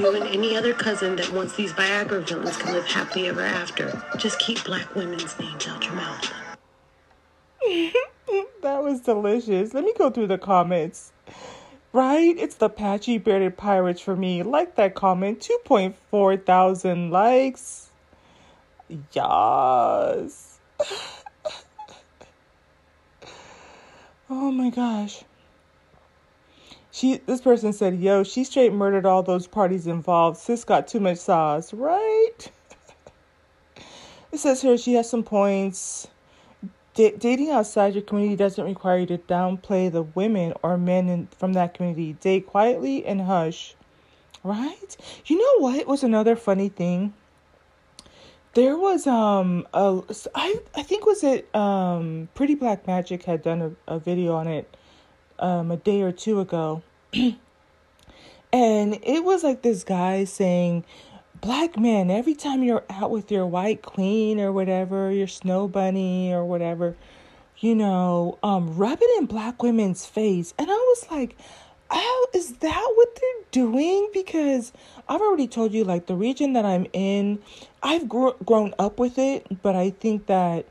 You 0.00 0.14
and 0.14 0.28
any 0.28 0.56
other 0.56 0.72
cousin 0.72 1.16
that 1.16 1.32
wants 1.32 1.56
these 1.56 1.72
Viagra 1.72 2.24
villains 2.24 2.56
can 2.56 2.72
live 2.72 2.86
happily 2.86 3.26
ever 3.26 3.42
after. 3.42 4.00
Just 4.16 4.38
keep 4.38 4.62
black 4.64 4.94
women's 4.94 5.36
names 5.40 5.66
out 5.66 5.84
your 5.84 5.94
mouth. 5.94 6.32
That 8.62 8.82
was 8.82 9.00
delicious. 9.00 9.74
Let 9.74 9.82
me 9.82 9.92
go 9.98 10.10
through 10.10 10.28
the 10.28 10.38
comments. 10.38 11.12
Right? 11.92 12.36
It's 12.38 12.56
the 12.56 12.68
patchy 12.68 13.18
bearded 13.18 13.56
pirates 13.56 14.00
for 14.00 14.14
me. 14.14 14.44
Like 14.44 14.76
that 14.76 14.94
comment. 14.94 15.40
2.4 15.40 16.46
thousand 16.46 17.10
likes. 17.10 17.90
Yes. 19.12 20.60
oh 24.30 24.50
my 24.50 24.70
gosh. 24.70 25.24
She 26.90 27.18
this 27.18 27.40
person 27.40 27.72
said, 27.72 28.00
yo, 28.00 28.24
she 28.24 28.44
straight 28.44 28.72
murdered 28.72 29.06
all 29.06 29.22
those 29.22 29.46
parties 29.46 29.86
involved. 29.86 30.38
Sis 30.38 30.64
got 30.64 30.88
too 30.88 31.00
much 31.00 31.18
sauce, 31.18 31.72
right? 31.72 32.38
it 34.32 34.38
says 34.38 34.62
here 34.62 34.78
she 34.78 34.94
has 34.94 35.08
some 35.08 35.22
points. 35.22 36.08
Da- 36.94 37.16
dating 37.16 37.50
outside 37.50 37.94
your 37.94 38.02
community 38.02 38.36
doesn't 38.36 38.64
require 38.64 38.98
you 38.98 39.06
to 39.06 39.18
downplay 39.18 39.92
the 39.92 40.02
women 40.02 40.54
or 40.62 40.76
men 40.76 41.08
in, 41.08 41.28
from 41.38 41.52
that 41.52 41.74
community. 41.74 42.14
Date 42.14 42.46
quietly 42.46 43.04
and 43.04 43.20
hush. 43.20 43.76
Right? 44.42 44.96
You 45.26 45.38
know 45.38 45.62
what 45.64 45.86
was 45.86 46.02
another 46.02 46.36
funny 46.36 46.68
thing? 46.68 47.12
There 48.54 48.76
was 48.76 49.06
um 49.06 49.66
a 49.74 50.02
I 50.34 50.60
I 50.74 50.82
think 50.82 51.06
was 51.06 51.22
it 51.22 51.54
um 51.54 52.28
Pretty 52.34 52.54
Black 52.54 52.86
Magic 52.86 53.24
had 53.24 53.42
done 53.42 53.76
a, 53.86 53.94
a 53.94 53.98
video 53.98 54.34
on 54.34 54.48
it 54.48 54.76
um 55.38 55.70
a 55.70 55.76
day 55.76 56.02
or 56.02 56.12
two 56.12 56.40
ago. 56.40 56.82
and 58.52 58.98
it 59.02 59.24
was 59.24 59.44
like 59.44 59.62
this 59.62 59.84
guy 59.84 60.24
saying 60.24 60.84
black 61.40 61.78
men 61.78 62.10
every 62.10 62.34
time 62.34 62.62
you're 62.62 62.84
out 62.90 63.10
with 63.10 63.30
your 63.30 63.46
white 63.46 63.82
queen 63.82 64.40
or 64.40 64.50
whatever 64.52 65.10
your 65.12 65.26
snow 65.26 65.68
bunny 65.68 66.32
or 66.32 66.44
whatever 66.44 66.96
you 67.58 67.74
know 67.74 68.38
um 68.42 68.76
rub 68.76 68.98
it 69.00 69.18
in 69.18 69.26
black 69.26 69.62
women's 69.62 70.04
face 70.04 70.52
and 70.58 70.68
i 70.68 70.74
was 70.74 71.06
like 71.10 71.36
oh 71.90 72.26
is 72.34 72.54
that 72.58 72.92
what 72.94 73.14
they're 73.16 73.44
doing? 73.50 74.10
Because 74.12 74.72
i've 75.08 75.20
already 75.20 75.48
told 75.48 75.72
you 75.72 75.84
like 75.84 76.06
the 76.06 76.14
region 76.14 76.52
that 76.52 76.64
i'm 76.66 76.86
in 76.92 77.38
i've 77.82 78.08
gr- 78.08 78.36
grown 78.44 78.74
up 78.78 78.98
with 78.98 79.18
it 79.18 79.46
but 79.62 79.74
i 79.74 79.88
think 79.88 80.26
that 80.26 80.66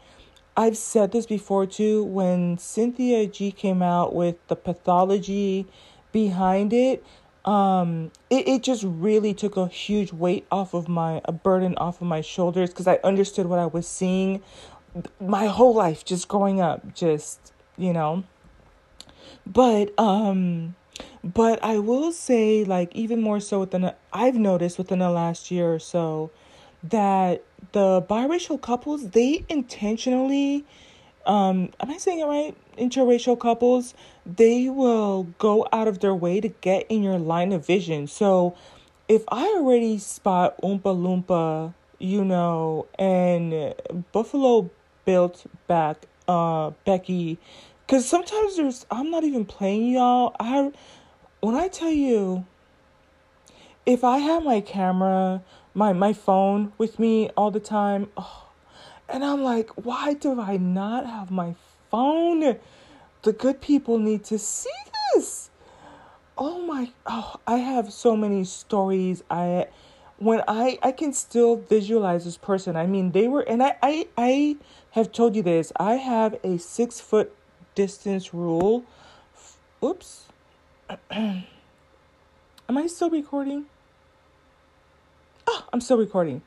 i've 0.55 0.77
said 0.77 1.11
this 1.11 1.25
before 1.25 1.65
too 1.65 2.03
when 2.03 2.57
cynthia 2.57 3.25
g 3.25 3.51
came 3.51 3.81
out 3.81 4.13
with 4.13 4.35
the 4.47 4.55
pathology 4.55 5.65
behind 6.11 6.71
it 6.71 7.03
um 7.45 8.11
it, 8.29 8.47
it 8.47 8.63
just 8.63 8.83
really 8.83 9.33
took 9.33 9.57
a 9.57 9.67
huge 9.67 10.13
weight 10.13 10.45
off 10.51 10.75
of 10.75 10.87
my 10.87 11.19
a 11.25 11.31
burden 11.31 11.75
off 11.77 11.99
of 11.99 12.07
my 12.07 12.21
shoulders 12.21 12.69
because 12.69 12.87
i 12.87 12.99
understood 13.03 13.47
what 13.47 13.57
i 13.57 13.65
was 13.65 13.87
seeing 13.87 14.41
my 15.19 15.47
whole 15.47 15.73
life 15.73 16.05
just 16.05 16.27
growing 16.27 16.61
up 16.61 16.93
just 16.93 17.53
you 17.77 17.93
know. 17.93 18.23
But 19.45 19.97
um 19.97 20.75
but 21.23 21.63
i 21.63 21.77
will 21.77 22.11
say 22.11 22.63
like 22.63 22.93
even 22.95 23.21
more 23.21 23.39
so 23.39 23.59
within 23.61 23.91
I've 24.13 24.35
noticed 24.35 24.77
within 24.77 24.99
the 24.99 25.09
last 25.09 25.51
year 25.51 25.73
or 25.73 25.79
so 25.79 26.31
that 26.83 27.43
the 27.71 28.01
biracial 28.09 28.61
couples 28.61 29.09
they 29.09 29.45
intentionally 29.49 30.65
um 31.25 31.69
am 31.79 31.91
i 31.91 31.97
saying 31.97 32.19
it 32.19 32.25
right? 32.25 32.55
Interracial 32.77 33.39
couples 33.39 33.93
they 34.25 34.69
will 34.69 35.23
go 35.39 35.67
out 35.71 35.87
of 35.87 35.99
their 35.99 36.13
way 36.13 36.39
to 36.39 36.49
get 36.49 36.85
in 36.89 37.01
your 37.01 37.17
line 37.17 37.51
of 37.51 37.65
vision. 37.65 38.05
So 38.07 38.55
if 39.07 39.23
i 39.29 39.45
already 39.57 39.97
spot 39.97 40.59
oompa 40.61 40.93
loompa 40.95 41.73
you 41.99 42.23
know 42.23 42.85
and 42.99 43.73
buffalo 44.11 44.69
built 45.05 45.45
back 45.67 46.05
uh 46.27 46.71
becky 46.85 47.39
because 47.87 48.05
sometimes 48.05 48.57
there's 48.57 48.85
i'm 48.91 49.09
not 49.09 49.23
even 49.23 49.45
playing 49.45 49.87
y'all 49.93 50.35
i 50.39 50.71
when 51.39 51.55
i 51.55 51.67
tell 51.67 51.91
you 51.91 52.45
if 53.85 54.03
i 54.03 54.17
have 54.17 54.43
my 54.43 54.61
camera 54.61 55.41
my 55.73 55.93
my 55.93 56.13
phone 56.13 56.73
with 56.77 56.99
me 56.99 57.29
all 57.37 57.49
the 57.49 57.59
time 57.59 58.07
oh, 58.17 58.47
and 59.09 59.23
I'm 59.23 59.43
like, 59.43 59.69
why 59.75 60.13
do 60.13 60.39
I 60.39 60.57
not 60.57 61.05
have 61.05 61.31
my 61.31 61.55
phone? 61.89 62.57
The 63.23 63.33
good 63.33 63.61
people 63.61 63.99
need 63.99 64.23
to 64.25 64.37
see 64.37 64.69
this. 65.13 65.49
Oh 66.37 66.61
my 66.61 66.91
oh, 67.05 67.37
I 67.47 67.57
have 67.57 67.91
so 67.91 68.15
many 68.15 68.43
stories. 68.43 69.23
I 69.29 69.67
when 70.17 70.43
I 70.47 70.77
I 70.83 70.91
can 70.91 71.13
still 71.13 71.55
visualize 71.55 72.25
this 72.25 72.37
person. 72.37 72.75
I 72.75 72.85
mean, 72.85 73.11
they 73.11 73.27
were 73.27 73.41
and 73.41 73.63
I 73.63 73.77
I 73.81 74.07
I 74.17 74.57
have 74.91 75.11
told 75.11 75.35
you 75.35 75.41
this. 75.41 75.71
I 75.77 75.93
have 75.93 76.37
a 76.43 76.57
6 76.57 76.99
foot 76.99 77.33
distance 77.77 78.33
rule. 78.33 78.83
Oops. 79.83 80.25
Am 81.11 81.45
I 82.69 82.87
still 82.87 83.11
recording? 83.11 83.67
Oh, 85.45 85.63
I'm 85.71 85.79
still 85.79 85.99
recording 85.99 86.41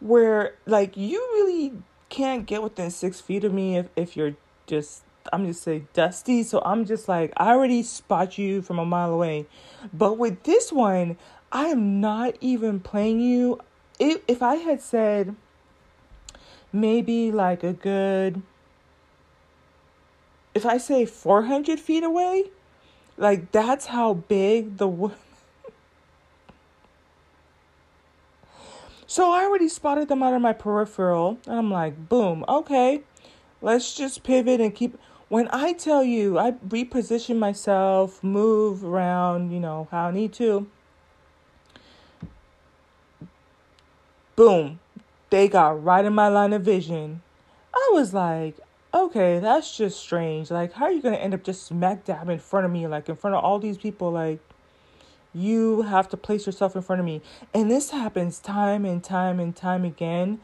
where 0.00 0.54
like 0.66 0.98
you 0.98 1.18
really 1.32 1.72
can't 2.10 2.44
get 2.44 2.62
within 2.62 2.90
six 2.90 3.20
feet 3.22 3.42
of 3.42 3.54
me 3.54 3.78
if, 3.78 3.88
if 3.96 4.16
you're 4.18 4.34
just 4.66 5.02
I'm 5.32 5.46
just 5.46 5.62
say 5.62 5.84
dusty. 5.94 6.42
So 6.42 6.60
I'm 6.62 6.84
just 6.84 7.08
like 7.08 7.32
I 7.38 7.52
already 7.52 7.82
spot 7.82 8.36
you 8.36 8.60
from 8.60 8.78
a 8.78 8.84
mile 8.84 9.14
away. 9.14 9.46
But 9.94 10.18
with 10.18 10.42
this 10.42 10.70
one, 10.70 11.16
I 11.50 11.68
am 11.68 12.02
not 12.02 12.36
even 12.42 12.80
playing 12.80 13.20
you. 13.20 13.60
If 13.98 14.20
if 14.28 14.42
I 14.42 14.56
had 14.56 14.82
said 14.82 15.34
maybe 16.70 17.32
like 17.32 17.64
a 17.64 17.72
good 17.72 18.42
if 20.54 20.66
I 20.66 20.78
say 20.78 21.04
400 21.06 21.78
feet 21.78 22.04
away, 22.04 22.50
like 23.16 23.52
that's 23.52 23.86
how 23.86 24.14
big 24.14 24.78
the 24.78 24.88
So 29.10 29.32
I 29.32 29.42
already 29.42 29.68
spotted 29.68 30.06
them 30.06 30.22
out 30.22 30.34
of 30.34 30.40
my 30.40 30.52
peripheral. 30.52 31.38
And 31.44 31.58
I'm 31.58 31.68
like, 31.68 32.08
boom, 32.08 32.44
okay, 32.48 33.02
let's 33.60 33.92
just 33.92 34.22
pivot 34.22 34.60
and 34.60 34.72
keep. 34.72 34.96
When 35.28 35.48
I 35.50 35.72
tell 35.72 36.04
you, 36.04 36.38
I 36.38 36.52
reposition 36.52 37.36
myself, 37.36 38.22
move 38.22 38.84
around, 38.84 39.50
you 39.50 39.58
know, 39.58 39.88
how 39.90 40.06
I 40.06 40.10
need 40.12 40.32
to. 40.34 40.68
Boom, 44.36 44.78
they 45.30 45.48
got 45.48 45.82
right 45.82 46.04
in 46.04 46.14
my 46.14 46.28
line 46.28 46.52
of 46.52 46.62
vision. 46.62 47.22
I 47.74 47.90
was 47.92 48.14
like, 48.14 48.60
okay, 48.92 49.38
that's 49.38 49.76
just 49.76 50.00
strange. 50.00 50.50
Like, 50.50 50.72
how 50.72 50.86
are 50.86 50.92
you 50.92 51.02
going 51.02 51.14
to 51.14 51.20
end 51.20 51.34
up 51.34 51.42
just 51.42 51.66
smack 51.66 52.04
dab 52.04 52.28
in 52.28 52.38
front 52.38 52.66
of 52.66 52.72
me, 52.72 52.86
like 52.86 53.08
in 53.08 53.16
front 53.16 53.36
of 53.36 53.44
all 53.44 53.58
these 53.58 53.78
people? 53.78 54.10
Like, 54.10 54.40
you 55.32 55.82
have 55.82 56.08
to 56.08 56.16
place 56.16 56.46
yourself 56.46 56.74
in 56.74 56.82
front 56.82 57.00
of 57.00 57.06
me. 57.06 57.22
And 57.54 57.70
this 57.70 57.90
happens 57.90 58.38
time 58.38 58.84
and 58.84 59.02
time 59.02 59.38
and 59.38 59.54
time 59.54 59.84
again. 59.84 60.40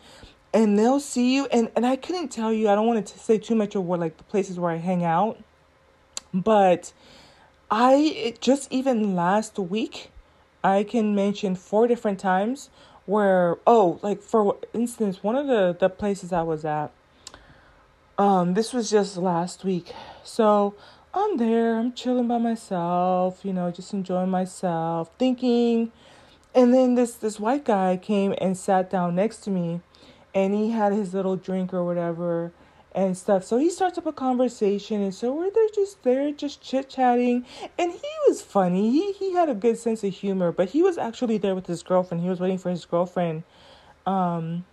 And 0.54 0.78
they'll 0.78 1.00
see 1.00 1.34
you 1.34 1.46
and, 1.46 1.70
and 1.76 1.84
I 1.84 1.96
couldn't 1.96 2.28
tell 2.28 2.52
you, 2.52 2.68
I 2.68 2.74
don't 2.74 2.86
want 2.86 3.04
to 3.06 3.18
say 3.18 3.36
too 3.36 3.54
much 3.54 3.74
of 3.74 3.84
what 3.84 4.00
like 4.00 4.16
the 4.16 4.24
places 4.24 4.58
where 4.58 4.70
I 4.70 4.76
hang 4.76 5.04
out. 5.04 5.38
But 6.32 6.92
I 7.70 8.34
just 8.40 8.72
even 8.72 9.14
last 9.14 9.58
week 9.58 10.10
I 10.62 10.82
can 10.82 11.14
mention 11.14 11.56
four 11.56 11.86
different 11.86 12.18
times 12.20 12.70
where 13.06 13.56
oh 13.66 13.98
like 14.02 14.22
for 14.22 14.56
instance 14.72 15.22
one 15.22 15.36
of 15.36 15.46
the 15.46 15.76
the 15.78 15.88
places 15.88 16.32
I 16.32 16.42
was 16.42 16.64
at 16.64 16.90
um 18.18 18.54
this 18.54 18.72
was 18.72 18.90
just 18.90 19.16
last 19.16 19.64
week. 19.64 19.92
So 20.24 20.74
I'm 21.14 21.36
there, 21.36 21.78
I'm 21.78 21.92
chilling 21.92 22.28
by 22.28 22.38
myself, 22.38 23.44
you 23.44 23.52
know, 23.52 23.70
just 23.70 23.92
enjoying 23.92 24.30
myself, 24.30 25.10
thinking. 25.18 25.92
And 26.54 26.72
then 26.72 26.94
this 26.94 27.14
this 27.14 27.38
white 27.40 27.64
guy 27.64 27.96
came 27.96 28.34
and 28.38 28.56
sat 28.56 28.90
down 28.90 29.14
next 29.14 29.38
to 29.44 29.50
me 29.50 29.80
and 30.34 30.54
he 30.54 30.70
had 30.70 30.92
his 30.92 31.14
little 31.14 31.36
drink 31.36 31.72
or 31.72 31.84
whatever 31.84 32.52
and 32.96 33.16
stuff. 33.16 33.44
So 33.44 33.58
he 33.58 33.70
starts 33.70 33.98
up 33.98 34.06
a 34.06 34.12
conversation, 34.12 35.02
and 35.02 35.14
so 35.14 35.32
we're 35.34 35.50
there 35.50 35.68
just 35.74 36.02
there, 36.02 36.32
just 36.32 36.62
chit 36.62 36.88
chatting. 36.88 37.44
And 37.78 37.92
he 37.92 38.08
was 38.26 38.40
funny. 38.40 38.90
He 38.90 39.12
he 39.12 39.32
had 39.34 39.50
a 39.50 39.54
good 39.54 39.78
sense 39.78 40.02
of 40.02 40.14
humor, 40.14 40.50
but 40.50 40.70
he 40.70 40.82
was 40.82 40.96
actually 40.98 41.38
there 41.38 41.54
with 41.54 41.66
his 41.66 41.82
girlfriend. 41.82 42.22
He 42.22 42.28
was 42.28 42.40
waiting 42.40 42.58
for 42.58 42.70
his 42.70 42.86
girlfriend. 42.86 43.44
Um, 44.06 44.64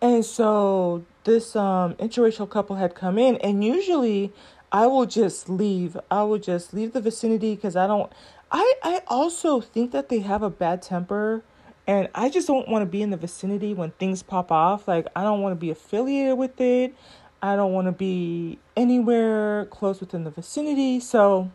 and 0.00 0.24
so 0.24 1.04
this 1.28 1.54
um 1.54 1.94
interracial 1.94 2.48
couple 2.48 2.76
had 2.76 2.94
come 2.94 3.18
in, 3.18 3.36
and 3.36 3.64
usually 3.64 4.32
I 4.72 4.86
will 4.86 5.06
just 5.06 5.48
leave. 5.48 5.96
I 6.10 6.22
will 6.24 6.38
just 6.38 6.74
leave 6.74 6.92
the 6.92 7.00
vicinity 7.00 7.54
because 7.54 7.76
I 7.76 7.86
don't. 7.86 8.10
I 8.50 8.74
I 8.82 9.02
also 9.06 9.60
think 9.60 9.92
that 9.92 10.08
they 10.08 10.20
have 10.20 10.42
a 10.42 10.50
bad 10.50 10.82
temper 10.82 11.42
and 11.88 12.06
I 12.14 12.28
just 12.28 12.46
don't 12.46 12.68
want 12.68 12.82
to 12.82 12.86
be 12.86 13.00
in 13.00 13.08
the 13.08 13.16
vicinity 13.16 13.72
when 13.72 13.92
things 13.92 14.22
pop 14.22 14.52
off. 14.52 14.86
Like, 14.86 15.06
I 15.16 15.22
don't 15.22 15.40
want 15.40 15.52
to 15.52 15.60
be 15.60 15.70
affiliated 15.70 16.36
with 16.36 16.60
it. 16.60 16.94
I 17.40 17.56
don't 17.56 17.72
want 17.72 17.86
to 17.86 17.92
be 17.92 18.58
anywhere 18.76 19.64
close 19.66 19.98
within 19.98 20.24
the 20.24 20.30
vicinity. 20.30 21.00
So, 21.00 21.50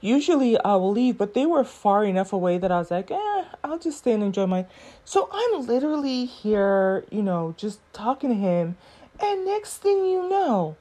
usually 0.00 0.58
I 0.60 0.76
will 0.76 0.92
leave, 0.92 1.18
but 1.18 1.34
they 1.34 1.46
were 1.46 1.64
far 1.64 2.04
enough 2.04 2.32
away 2.32 2.58
that 2.58 2.72
I 2.72 2.78
was 2.78 2.90
like, 2.90 3.10
eh, 3.10 3.44
I'll 3.64 3.78
just 3.78 3.98
stay 3.98 4.12
and 4.12 4.22
enjoy 4.22 4.46
my. 4.46 4.66
So, 5.04 5.28
I'm 5.32 5.66
literally 5.66 6.24
here, 6.24 7.04
you 7.10 7.22
know, 7.22 7.54
just 7.56 7.80
talking 7.92 8.30
to 8.30 8.36
him. 8.36 8.76
And 9.20 9.44
next 9.44 9.78
thing 9.78 10.04
you 10.04 10.28
know, 10.28 10.76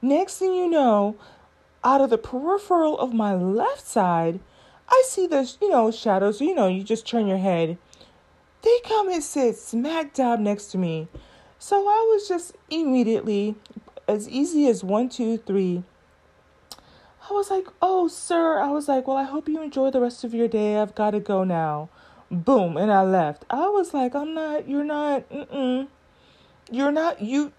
next 0.00 0.38
thing 0.38 0.54
you 0.54 0.68
know, 0.68 1.16
out 1.84 2.00
of 2.00 2.10
the 2.10 2.18
peripheral 2.18 2.98
of 2.98 3.12
my 3.12 3.34
left 3.34 3.86
side, 3.86 4.40
I 4.88 5.02
see 5.06 5.26
the, 5.26 5.52
you 5.60 5.70
know, 5.70 5.90
shadows. 5.90 6.40
You 6.40 6.54
know, 6.54 6.68
you 6.68 6.84
just 6.84 7.06
turn 7.06 7.26
your 7.26 7.38
head. 7.38 7.78
They 8.62 8.80
come 8.84 9.08
and 9.08 9.22
sit 9.22 9.56
smack 9.56 10.14
dab 10.14 10.38
next 10.38 10.66
to 10.66 10.78
me. 10.78 11.08
So 11.58 11.88
I 11.88 12.08
was 12.12 12.28
just 12.28 12.56
immediately, 12.70 13.56
as 14.06 14.28
easy 14.28 14.68
as 14.68 14.84
one, 14.84 15.08
two, 15.08 15.38
three. 15.38 15.82
I 17.28 17.32
was 17.32 17.50
like, 17.50 17.68
oh, 17.80 18.08
sir. 18.08 18.58
I 18.58 18.68
was 18.70 18.88
like, 18.88 19.06
well, 19.06 19.16
I 19.16 19.22
hope 19.24 19.48
you 19.48 19.62
enjoy 19.62 19.90
the 19.90 20.00
rest 20.00 20.24
of 20.24 20.34
your 20.34 20.48
day. 20.48 20.78
I've 20.78 20.94
got 20.94 21.12
to 21.12 21.20
go 21.20 21.44
now. 21.44 21.88
Boom. 22.30 22.76
And 22.76 22.90
I 22.90 23.02
left. 23.02 23.44
I 23.48 23.68
was 23.68 23.94
like, 23.94 24.14
I'm 24.14 24.34
not, 24.34 24.68
you're 24.68 24.84
not, 24.84 25.28
mm-mm. 25.30 25.86
You're 26.70 26.90
not, 26.90 27.22
you, 27.22 27.52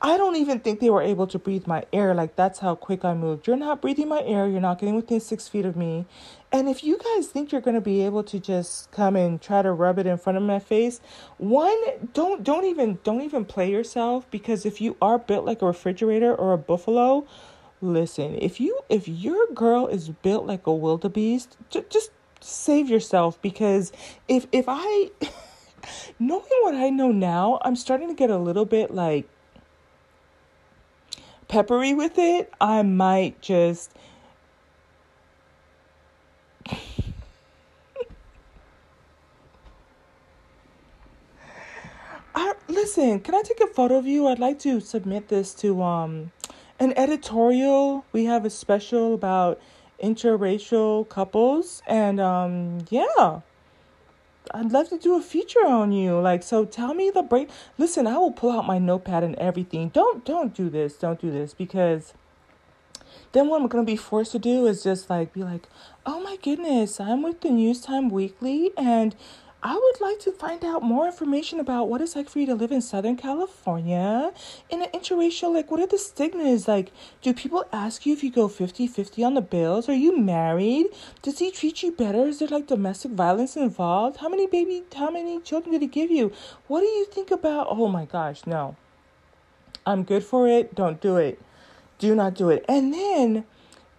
I 0.00 0.16
don't 0.16 0.36
even 0.36 0.60
think 0.60 0.78
they 0.78 0.90
were 0.90 1.02
able 1.02 1.26
to 1.28 1.38
breathe 1.38 1.66
my 1.66 1.84
air. 1.92 2.14
Like, 2.14 2.36
that's 2.36 2.60
how 2.60 2.76
quick 2.76 3.04
I 3.04 3.14
moved. 3.14 3.48
You're 3.48 3.56
not 3.56 3.82
breathing 3.82 4.08
my 4.08 4.22
air. 4.22 4.46
You're 4.46 4.60
not 4.60 4.78
getting 4.78 4.94
within 4.94 5.18
six 5.20 5.48
feet 5.48 5.64
of 5.64 5.76
me. 5.76 6.06
And 6.52 6.68
if 6.68 6.84
you 6.84 6.98
guys 6.98 7.26
think 7.26 7.50
you're 7.50 7.60
going 7.60 7.74
to 7.74 7.80
be 7.80 8.02
able 8.02 8.22
to 8.24 8.38
just 8.38 8.90
come 8.92 9.16
and 9.16 9.42
try 9.42 9.62
to 9.62 9.72
rub 9.72 9.98
it 9.98 10.06
in 10.06 10.16
front 10.18 10.36
of 10.36 10.44
my 10.44 10.60
face, 10.60 11.00
one, 11.38 11.76
don't, 12.12 12.44
don't 12.44 12.64
even, 12.64 12.98
don't 13.02 13.22
even 13.22 13.44
play 13.44 13.70
yourself 13.70 14.30
because 14.30 14.64
if 14.64 14.80
you 14.80 14.96
are 15.02 15.18
built 15.18 15.44
like 15.44 15.62
a 15.62 15.66
refrigerator 15.66 16.32
or 16.32 16.52
a 16.52 16.58
buffalo, 16.58 17.26
listen, 17.80 18.36
if 18.40 18.60
you, 18.60 18.80
if 18.88 19.08
your 19.08 19.46
girl 19.54 19.86
is 19.86 20.08
built 20.08 20.46
like 20.46 20.66
a 20.66 20.74
wildebeest, 20.74 21.56
j- 21.70 21.84
just 21.88 22.10
save 22.40 22.88
yourself 22.88 23.40
because 23.42 23.92
if, 24.28 24.46
if 24.52 24.66
I, 24.68 25.10
knowing 26.18 26.44
what 26.62 26.74
I 26.74 26.90
know 26.90 27.12
now, 27.12 27.58
I'm 27.62 27.76
starting 27.76 28.08
to 28.08 28.14
get 28.14 28.30
a 28.30 28.38
little 28.38 28.64
bit 28.64 28.92
like, 28.92 29.28
peppery 31.48 31.94
with 31.94 32.18
it, 32.18 32.52
I 32.60 32.82
might 32.82 33.40
just 33.40 33.92
I 42.34 42.54
listen, 42.68 43.20
can 43.20 43.34
I 43.34 43.42
take 43.42 43.60
a 43.60 43.66
photo 43.66 43.96
of 43.98 44.06
you? 44.06 44.28
I'd 44.28 44.38
like 44.38 44.58
to 44.60 44.80
submit 44.80 45.28
this 45.28 45.54
to 45.54 45.82
um 45.82 46.30
an 46.78 46.92
editorial. 46.96 48.04
We 48.12 48.24
have 48.24 48.44
a 48.44 48.50
special 48.50 49.14
about 49.14 49.60
interracial 50.02 51.08
couples 51.08 51.82
and 51.86 52.20
um 52.20 52.84
yeah. 52.90 53.40
I'd 54.54 54.72
love 54.72 54.88
to 54.88 54.98
do 54.98 55.14
a 55.14 55.20
feature 55.20 55.66
on 55.66 55.92
you. 55.92 56.18
Like, 56.18 56.42
so 56.42 56.64
tell 56.64 56.94
me 56.94 57.10
the 57.10 57.22
break. 57.22 57.50
Listen, 57.76 58.06
I 58.06 58.16
will 58.16 58.32
pull 58.32 58.50
out 58.50 58.66
my 58.66 58.78
notepad 58.78 59.22
and 59.22 59.34
everything. 59.34 59.90
Don't, 59.90 60.24
don't 60.24 60.54
do 60.54 60.70
this. 60.70 60.94
Don't 60.94 61.20
do 61.20 61.30
this 61.30 61.52
because 61.52 62.14
then 63.32 63.48
what 63.48 63.60
I'm 63.60 63.68
gonna 63.68 63.84
be 63.84 63.96
forced 63.96 64.32
to 64.32 64.38
do 64.38 64.66
is 64.66 64.82
just 64.82 65.10
like 65.10 65.32
be 65.32 65.42
like, 65.42 65.68
oh 66.06 66.20
my 66.20 66.36
goodness, 66.36 66.98
I'm 67.00 67.22
with 67.22 67.40
the 67.40 67.50
News 67.50 67.82
Time 67.82 68.08
Weekly 68.08 68.70
and 68.76 69.14
I 69.60 69.74
would 69.74 70.00
like 70.00 70.20
to 70.20 70.30
find 70.30 70.64
out 70.64 70.84
more 70.84 71.06
information 71.06 71.58
about 71.58 71.88
what 71.88 72.00
it's 72.00 72.14
like 72.14 72.28
for 72.28 72.38
you 72.38 72.46
to 72.46 72.54
live 72.54 72.70
in 72.70 72.80
Southern 72.80 73.16
California 73.16 74.32
in 74.70 74.82
an 74.82 74.88
interracial. 74.94 75.52
Like, 75.52 75.68
what 75.68 75.80
are 75.80 75.86
the 75.86 75.98
stigmas? 75.98 76.68
Like, 76.68 76.92
do 77.22 77.34
people 77.34 77.64
ask 77.72 78.06
you 78.06 78.12
if 78.12 78.22
you 78.22 78.30
go 78.30 78.46
50 78.46 78.86
50 78.86 79.24
on 79.24 79.34
the 79.34 79.40
bills? 79.40 79.88
Are 79.88 79.94
you 79.94 80.16
married? 80.16 80.86
Does 81.22 81.40
he 81.40 81.50
treat 81.50 81.82
you 81.82 81.90
better? 81.90 82.28
Is 82.28 82.38
there 82.38 82.46
like 82.46 82.68
domestic 82.68 83.10
violence 83.10 83.56
involved? 83.56 84.18
How 84.18 84.28
many 84.28 84.46
baby, 84.46 84.84
how 84.94 85.10
many 85.10 85.40
children 85.40 85.72
did 85.72 85.82
he 85.82 85.88
give 85.88 86.12
you? 86.12 86.30
What 86.68 86.80
do 86.80 86.86
you 86.86 87.06
think 87.06 87.32
about? 87.32 87.66
Oh 87.68 87.88
my 87.88 88.04
gosh, 88.04 88.46
no. 88.46 88.76
I'm 89.84 90.04
good 90.04 90.22
for 90.22 90.46
it. 90.46 90.76
Don't 90.76 91.00
do 91.00 91.16
it. 91.16 91.40
Do 91.98 92.14
not 92.14 92.34
do 92.34 92.50
it. 92.50 92.64
And 92.68 92.94
then, 92.94 93.44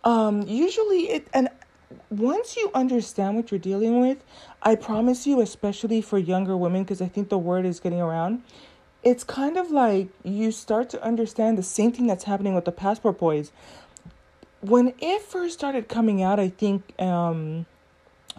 um, 0.06 0.44
usually 0.44 1.10
it, 1.10 1.28
and 1.34 1.50
once 2.10 2.56
you 2.56 2.72
understand 2.74 3.36
what 3.36 3.52
you're 3.52 3.60
dealing 3.60 4.00
with, 4.00 4.24
I 4.62 4.76
promise 4.76 5.26
you, 5.26 5.42
especially 5.42 6.02
for 6.02 6.18
younger 6.18 6.56
women, 6.56 6.84
because 6.84 7.02
I 7.02 7.08
think 7.08 7.30
the 7.30 7.38
word 7.38 7.66
is 7.66 7.80
getting 7.80 8.02
around, 8.02 8.44
it's 9.04 9.24
kind 9.24 9.58
of 9.58 9.72
like 9.72 10.10
you 10.24 10.52
start 10.52 10.90
to 10.92 11.04
understand 11.04 11.58
the 11.58 11.64
same 11.64 11.92
thing 11.92 12.08
that's 12.08 12.26
happening 12.26 12.54
with 12.54 12.66
the 12.66 12.72
passport 12.72 13.18
boys. 13.18 13.52
When 14.62 14.94
it 15.00 15.22
first 15.22 15.58
started 15.58 15.88
coming 15.88 16.22
out, 16.22 16.40
I 16.40 16.50
think 16.50 17.00
um, 17.00 17.66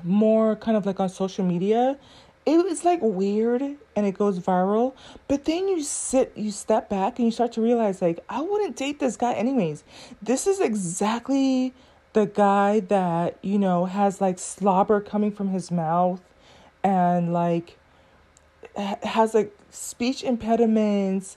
more 0.04 0.56
kind 0.56 0.76
of 0.76 0.84
like 0.84 1.00
on 1.00 1.08
social 1.08 1.44
media, 1.44 1.96
it 2.44 2.64
was 2.64 2.84
like 2.84 3.00
weird 3.02 3.62
and 3.62 4.06
it 4.06 4.12
goes 4.12 4.38
viral. 4.38 4.94
But 5.28 5.44
then 5.44 5.68
you 5.68 5.82
sit, 5.82 6.32
you 6.36 6.50
step 6.50 6.88
back 6.88 7.18
and 7.18 7.26
you 7.26 7.32
start 7.32 7.52
to 7.52 7.62
realize, 7.62 8.02
like, 8.02 8.20
I 8.28 8.42
wouldn't 8.42 8.76
date 8.76 8.98
this 8.98 9.16
guy 9.16 9.32
anyways. 9.32 9.82
This 10.20 10.46
is 10.46 10.60
exactly 10.60 11.74
the 12.12 12.26
guy 12.26 12.80
that, 12.80 13.38
you 13.42 13.58
know, 13.58 13.84
has 13.84 14.20
like 14.20 14.38
slobber 14.38 15.00
coming 15.00 15.30
from 15.30 15.48
his 15.48 15.70
mouth 15.70 16.20
and 16.82 17.32
like 17.32 17.76
has 18.76 19.34
like 19.34 19.56
speech 19.70 20.22
impediments, 20.22 21.36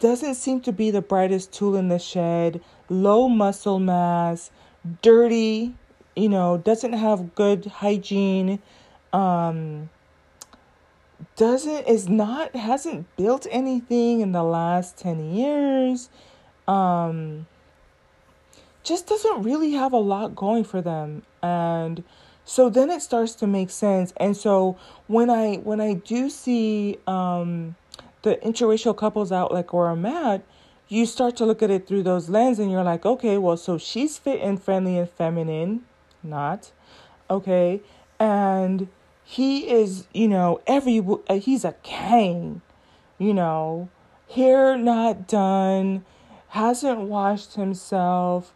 doesn't 0.00 0.34
seem 0.34 0.60
to 0.60 0.72
be 0.72 0.90
the 0.90 1.00
brightest 1.00 1.52
tool 1.52 1.76
in 1.76 1.88
the 1.88 1.98
shed, 1.98 2.60
low 2.88 3.28
muscle 3.28 3.78
mass, 3.78 4.50
dirty, 5.02 5.74
you 6.16 6.28
know, 6.28 6.58
doesn't 6.58 6.94
have 6.94 7.34
good 7.34 7.66
hygiene, 7.66 8.60
um, 9.12 9.88
doesn't, 11.36 11.86
is 11.86 12.08
not, 12.08 12.54
hasn't 12.56 13.06
built 13.16 13.46
anything 13.50 14.20
in 14.20 14.32
the 14.32 14.42
last 14.42 14.98
10 14.98 15.32
years, 15.32 16.08
um, 16.66 17.46
just 18.88 19.06
doesn't 19.06 19.42
really 19.42 19.72
have 19.72 19.92
a 19.92 19.98
lot 19.98 20.34
going 20.34 20.64
for 20.64 20.80
them. 20.80 21.22
And 21.42 22.02
so 22.44 22.70
then 22.70 22.90
it 22.90 23.02
starts 23.02 23.34
to 23.36 23.46
make 23.46 23.70
sense. 23.70 24.12
And 24.16 24.36
so 24.36 24.78
when 25.06 25.30
i 25.30 25.56
when 25.56 25.80
i 25.80 25.94
do 25.94 26.30
see 26.30 26.98
um 27.06 27.76
the 28.22 28.36
interracial 28.36 28.96
couples 28.96 29.30
out 29.30 29.52
like 29.52 29.72
where 29.72 29.88
i'm 29.88 30.04
at 30.04 30.42
you 30.88 31.06
start 31.06 31.36
to 31.36 31.46
look 31.46 31.62
at 31.62 31.70
it 31.70 31.86
through 31.86 32.02
those 32.02 32.28
lenses 32.28 32.58
and 32.58 32.70
you're 32.70 32.82
like 32.82 33.06
okay 33.06 33.38
well 33.38 33.56
so 33.56 33.78
she's 33.78 34.18
fit 34.18 34.40
and 34.40 34.62
friendly 34.62 34.98
and 34.98 35.08
feminine 35.10 35.84
not 36.22 36.72
okay? 37.30 37.80
And 38.18 38.88
he 39.24 39.68
is 39.70 40.06
you 40.12 40.28
know 40.28 40.60
every 40.66 41.04
uh, 41.28 41.34
he's 41.34 41.64
a 41.64 41.72
king 41.82 42.62
you 43.18 43.34
know? 43.34 43.88
Hair 44.34 44.78
not 44.78 45.26
done 45.26 46.04
hasn't 46.48 47.00
washed 47.00 47.54
himself 47.54 48.54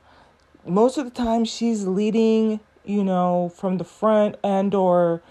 most 0.66 0.98
of 0.98 1.04
the 1.04 1.10
time 1.10 1.44
she's 1.44 1.86
leading, 1.86 2.60
you 2.84 3.02
know, 3.04 3.52
from 3.54 3.78
the 3.78 3.84
front 3.84 4.36
and 4.42 4.74
or 4.74 5.22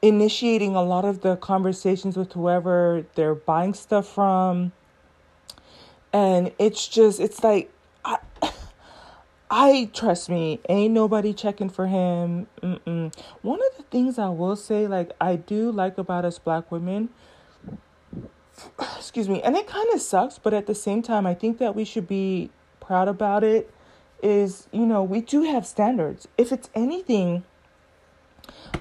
initiating 0.00 0.74
a 0.74 0.82
lot 0.82 1.04
of 1.04 1.20
the 1.22 1.36
conversations 1.36 2.16
with 2.16 2.32
whoever 2.32 3.04
they're 3.14 3.34
buying 3.34 3.74
stuff 3.74 4.08
from. 4.08 4.72
And 6.12 6.52
it's 6.58 6.88
just 6.88 7.20
it's 7.20 7.42
like 7.44 7.70
I 8.04 8.18
I 9.50 9.90
trust 9.92 10.28
me, 10.28 10.60
ain't 10.68 10.94
nobody 10.94 11.32
checking 11.32 11.68
for 11.68 11.86
him. 11.86 12.46
Mm-mm. 12.62 13.14
One 13.42 13.60
of 13.70 13.76
the 13.76 13.82
things 13.84 14.18
I 14.18 14.28
will 14.28 14.56
say, 14.56 14.86
like 14.86 15.12
I 15.20 15.36
do 15.36 15.70
like 15.70 15.98
about 15.98 16.24
us 16.24 16.38
black 16.38 16.70
women, 16.70 17.10
excuse 18.96 19.28
me, 19.28 19.42
and 19.42 19.56
it 19.56 19.66
kind 19.66 19.88
of 19.92 20.00
sucks, 20.00 20.38
but 20.38 20.54
at 20.54 20.66
the 20.66 20.74
same 20.74 21.02
time, 21.02 21.26
I 21.26 21.34
think 21.34 21.58
that 21.58 21.74
we 21.74 21.84
should 21.84 22.08
be 22.08 22.50
proud 22.80 23.08
about 23.08 23.44
it 23.44 23.70
is, 24.22 24.68
you 24.72 24.86
know, 24.86 25.02
we 25.02 25.20
do 25.20 25.42
have 25.42 25.66
standards. 25.66 26.28
If 26.36 26.52
it's 26.52 26.70
anything, 26.74 27.44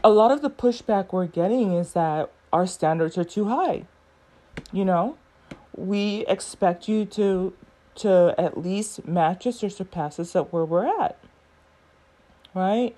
a 0.04 0.10
lot 0.10 0.32
of 0.32 0.42
the 0.42 0.50
pushback 0.50 1.14
we're 1.14 1.28
getting 1.28 1.74
is 1.74 1.94
that 1.94 2.32
our 2.52 2.66
standards 2.66 3.18
are 3.18 3.24
too 3.24 3.46
high. 3.46 3.86
You 4.72 4.86
know, 4.86 5.18
we 5.76 6.26
expect 6.28 6.88
you 6.88 7.06
to 7.06 7.54
to 7.96 8.36
at 8.38 8.56
least 8.58 9.08
match 9.08 9.48
us 9.48 9.64
or 9.64 9.70
surpass 9.70 10.20
us 10.20 10.36
at 10.36 10.54
where 10.54 10.66
we're 10.66 10.86
at. 11.02 11.18
Right? 12.54 12.96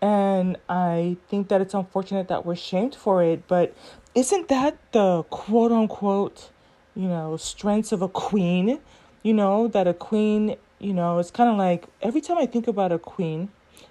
And 0.00 0.56
I 0.68 1.16
think 1.28 1.48
that 1.48 1.60
it's 1.60 1.74
unfortunate 1.74 2.28
that 2.28 2.46
we're 2.46 2.54
shamed 2.56 2.94
for 2.94 3.22
it, 3.22 3.48
but 3.48 3.74
isn't 4.14 4.48
that 4.48 4.78
the 4.92 5.24
quote 5.24 5.72
unquote, 5.72 6.50
you 6.94 7.08
know, 7.08 7.36
strengths 7.36 7.92
of 7.92 8.02
a 8.02 8.08
queen? 8.08 8.80
You 9.22 9.34
know, 9.34 9.66
that 9.68 9.88
a 9.88 9.94
queen, 9.94 10.56
you 10.78 10.92
know, 10.92 11.18
it's 11.18 11.30
kind 11.30 11.50
of 11.50 11.56
like 11.56 11.86
every 12.02 12.20
time 12.20 12.38
I 12.38 12.46
think 12.46 12.68
about 12.68 12.92
a 12.92 12.98
queen, 12.98 13.48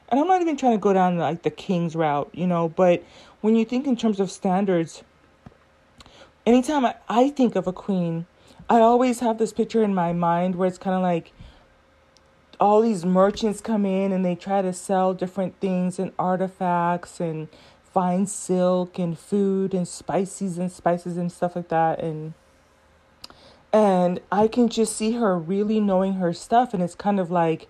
and 0.09 0.19
I'm 0.19 0.27
not 0.27 0.41
even 0.41 0.57
trying 0.57 0.73
to 0.73 0.77
go 0.77 0.93
down 0.93 1.17
like 1.17 1.43
the 1.43 1.49
king's 1.49 1.95
route, 1.95 2.29
you 2.33 2.47
know, 2.47 2.69
but 2.69 3.03
when 3.41 3.55
you 3.55 3.65
think 3.65 3.87
in 3.87 3.95
terms 3.95 4.19
of 4.19 4.29
standards, 4.31 5.03
anytime 6.45 6.85
I, 6.85 6.95
I 7.09 7.29
think 7.29 7.55
of 7.55 7.67
a 7.67 7.73
queen, 7.73 8.25
I 8.69 8.79
always 8.79 9.19
have 9.19 9.37
this 9.37 9.53
picture 9.53 9.83
in 9.83 9.93
my 9.93 10.13
mind 10.13 10.55
where 10.55 10.67
it's 10.67 10.77
kind 10.77 10.95
of 10.95 11.01
like 11.01 11.31
all 12.59 12.81
these 12.81 13.05
merchants 13.05 13.61
come 13.61 13.85
in 13.85 14.11
and 14.11 14.23
they 14.23 14.35
try 14.35 14.61
to 14.61 14.73
sell 14.73 15.13
different 15.13 15.59
things 15.59 15.99
and 15.99 16.11
artifacts 16.17 17.19
and 17.19 17.47
fine 17.83 18.25
silk 18.25 18.97
and 18.97 19.17
food 19.17 19.73
and 19.73 19.87
spices 19.87 20.57
and 20.57 20.71
spices 20.71 21.17
and 21.17 21.31
stuff 21.31 21.55
like 21.55 21.69
that 21.69 21.99
and 22.01 22.33
and 23.75 24.21
I 24.31 24.47
can 24.47 24.69
just 24.69 24.95
see 24.95 25.11
her 25.15 25.37
really 25.37 25.81
knowing 25.81 26.13
her 26.13 26.31
stuff 26.31 26.73
and 26.73 26.81
it's 26.81 26.95
kind 26.95 27.19
of 27.19 27.29
like 27.29 27.67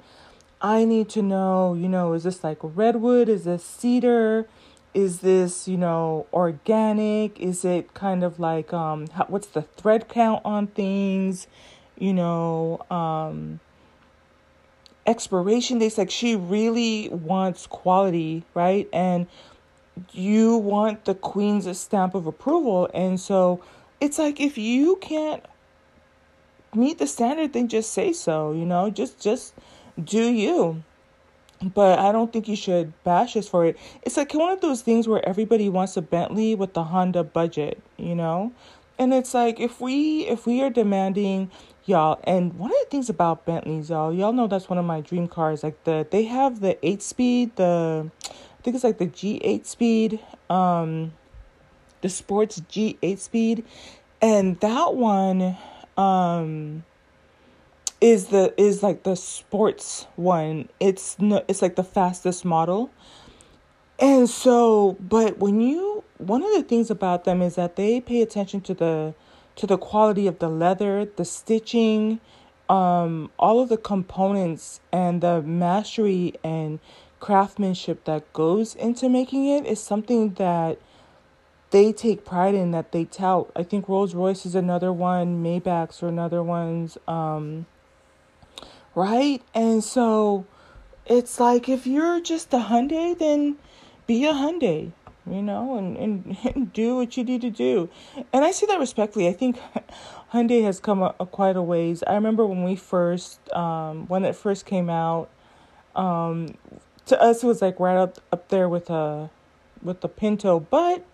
I 0.61 0.85
need 0.85 1.09
to 1.09 1.23
know, 1.23 1.73
you 1.73 1.89
know, 1.89 2.13
is 2.13 2.23
this 2.23 2.43
like 2.43 2.59
redwood? 2.61 3.27
Is 3.27 3.45
this 3.45 3.63
cedar? 3.63 4.47
Is 4.93 5.21
this, 5.21 5.67
you 5.67 5.77
know, 5.77 6.27
organic? 6.31 7.39
Is 7.39 7.65
it 7.65 7.95
kind 7.95 8.23
of 8.23 8.39
like 8.39 8.71
um 8.71 9.07
how, 9.07 9.25
what's 9.25 9.47
the 9.47 9.63
thread 9.63 10.07
count 10.07 10.43
on 10.45 10.67
things? 10.67 11.47
You 11.97 12.13
know, 12.13 12.85
um 12.91 13.59
expiration 15.07 15.79
dates 15.79 15.97
like 15.97 16.11
she 16.11 16.35
really 16.35 17.09
wants 17.09 17.65
quality, 17.65 18.43
right? 18.53 18.87
And 18.93 19.25
you 20.11 20.57
want 20.57 21.05
the 21.05 21.15
queen's 21.15 21.79
stamp 21.79 22.13
of 22.13 22.27
approval 22.27 22.91
and 22.93 23.19
so 23.19 23.63
it's 23.99 24.19
like 24.19 24.39
if 24.39 24.55
you 24.55 24.97
can't 24.97 25.43
meet 26.75 26.97
the 26.97 27.07
standard 27.07 27.53
then 27.53 27.67
just 27.67 27.93
say 27.93 28.13
so, 28.13 28.51
you 28.51 28.65
know? 28.65 28.89
Just 28.89 29.19
just 29.19 29.53
do 30.01 30.23
you. 30.23 30.83
But 31.61 31.99
I 31.99 32.11
don't 32.11 32.31
think 32.33 32.47
you 32.47 32.55
should 32.55 32.93
bash 33.03 33.35
us 33.38 33.47
for 33.47 33.65
it. 33.65 33.77
It's 34.03 34.17
like 34.17 34.33
one 34.33 34.51
of 34.51 34.61
those 34.61 34.81
things 34.81 35.07
where 35.07 35.27
everybody 35.27 35.69
wants 35.69 35.95
a 35.95 36.01
Bentley 36.01 36.53
with 36.53 36.73
the 36.73 36.83
Honda 36.83 37.23
budget, 37.23 37.81
you 37.97 38.13
know? 38.13 38.51
And 38.99 39.13
it's 39.13 39.33
like 39.33 39.59
if 39.59 39.81
we 39.81 40.21
if 40.27 40.45
we 40.45 40.61
are 40.61 40.69
demanding 40.69 41.51
y'all 41.85 42.19
and 42.23 42.53
one 42.57 42.71
of 42.71 42.77
the 42.83 42.89
things 42.89 43.09
about 43.09 43.45
Bentleys, 43.45 43.89
y'all, 43.89 44.13
y'all 44.13 44.33
know 44.33 44.47
that's 44.47 44.69
one 44.69 44.79
of 44.79 44.85
my 44.85 45.01
dream 45.01 45.27
cars. 45.27 45.63
Like 45.63 45.83
the 45.83 46.07
they 46.09 46.23
have 46.23 46.59
the 46.59 46.77
eight 46.85 47.01
speed, 47.01 47.55
the 47.55 48.09
I 48.25 48.61
think 48.63 48.75
it's 48.75 48.83
like 48.83 48.97
the 48.97 49.07
GT 49.07 49.65
speed, 49.65 50.19
um 50.49 51.13
the 52.01 52.09
sports 52.09 52.61
GT 52.61 53.17
speed. 53.17 53.63
And 54.21 54.59
that 54.61 54.95
one 54.95 55.57
um 55.97 56.84
is 58.01 58.27
the 58.27 58.53
is 58.58 58.84
like 58.84 59.03
the 59.03 59.15
sports 59.15 60.08
one. 60.15 60.69
It's 60.79 61.17
no 61.19 61.43
it's 61.47 61.62
like 61.62 61.75
the 61.75 61.84
fastest 61.84 62.45
model. 62.45 62.91
And 63.97 64.29
so, 64.29 64.97
but 64.99 65.38
when 65.38 65.62
you 65.62 66.03
one 66.17 66.43
of 66.43 66.53
the 66.53 66.63
things 66.63 66.91
about 66.91 67.23
them 67.23 67.41
is 67.41 67.55
that 67.55 67.75
they 67.75 68.01
pay 68.01 68.21
attention 68.21 68.62
to 68.62 68.73
the 68.73 69.15
to 69.55 69.65
the 69.65 69.77
quality 69.77 70.27
of 70.27 70.39
the 70.39 70.49
leather, 70.49 71.05
the 71.15 71.25
stitching, 71.25 72.19
um 72.69 73.31
all 73.39 73.62
of 73.62 73.69
the 73.69 73.77
components 73.77 74.81
and 74.91 75.21
the 75.21 75.41
mastery 75.41 76.34
and 76.43 76.79
craftsmanship 77.19 78.03
that 78.03 78.31
goes 78.34 78.75
into 78.75 79.10
making 79.10 79.47
it 79.47 79.65
is 79.65 79.81
something 79.81 80.34
that 80.34 80.77
they 81.75 81.91
take 81.91 82.23
pride 82.23 82.55
in 82.55 82.71
that 82.71 82.93
they 82.93 83.03
tout. 83.03 83.51
I 83.53 83.61
think 83.61 83.89
Rolls 83.89 84.15
Royce 84.15 84.45
is 84.45 84.55
another 84.55 84.93
one, 84.93 85.43
Maybachs 85.43 86.01
are 86.01 86.07
another 86.07 86.41
ones. 86.41 86.97
Um, 87.05 87.65
right? 88.95 89.41
And 89.53 89.83
so 89.83 90.45
it's 91.05 91.38
like 91.38 91.67
if 91.67 91.85
you're 91.85 92.21
just 92.21 92.53
a 92.53 92.59
Hyundai, 92.59 93.19
then 93.19 93.57
be 94.07 94.23
a 94.23 94.31
Hyundai, 94.31 94.93
you 95.29 95.41
know, 95.41 95.77
and, 95.77 95.97
and, 95.97 96.38
and 96.55 96.71
do 96.71 96.95
what 96.95 97.17
you 97.17 97.25
need 97.25 97.41
to 97.41 97.49
do. 97.49 97.89
And 98.31 98.45
I 98.45 98.51
say 98.51 98.65
that 98.67 98.79
respectfully. 98.79 99.27
I 99.27 99.33
think 99.33 99.59
Hyundai 100.33 100.63
has 100.63 100.79
come 100.79 101.01
a, 101.01 101.13
a 101.19 101.25
quite 101.25 101.57
a 101.57 101.61
ways. 101.61 102.05
I 102.07 102.13
remember 102.13 102.45
when 102.45 102.63
we 102.63 102.77
first, 102.77 103.51
um, 103.51 104.07
when 104.07 104.23
it 104.23 104.38
first 104.38 104.65
came 104.65 104.89
out, 104.89 105.29
um, 105.93 106.55
to 107.07 107.21
us 107.21 107.43
it 107.43 107.47
was 107.47 107.61
like 107.61 107.81
right 107.81 107.97
up 107.97 108.17
up 108.31 108.47
there 108.47 108.69
with 108.69 108.89
a 108.89 109.29
with 109.83 109.99
the 109.99 110.07
Pinto, 110.07 110.61
but 110.61 111.05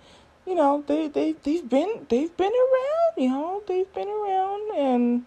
you 0.45 0.55
know 0.55 0.83
they 0.87 1.07
they 1.07 1.33
they've 1.43 1.67
been 1.67 2.05
they've 2.09 2.35
been 2.35 2.51
around, 2.51 3.23
you 3.23 3.29
know 3.29 3.63
they've 3.67 3.93
been 3.93 4.07
around 4.07 4.77
and 4.77 5.25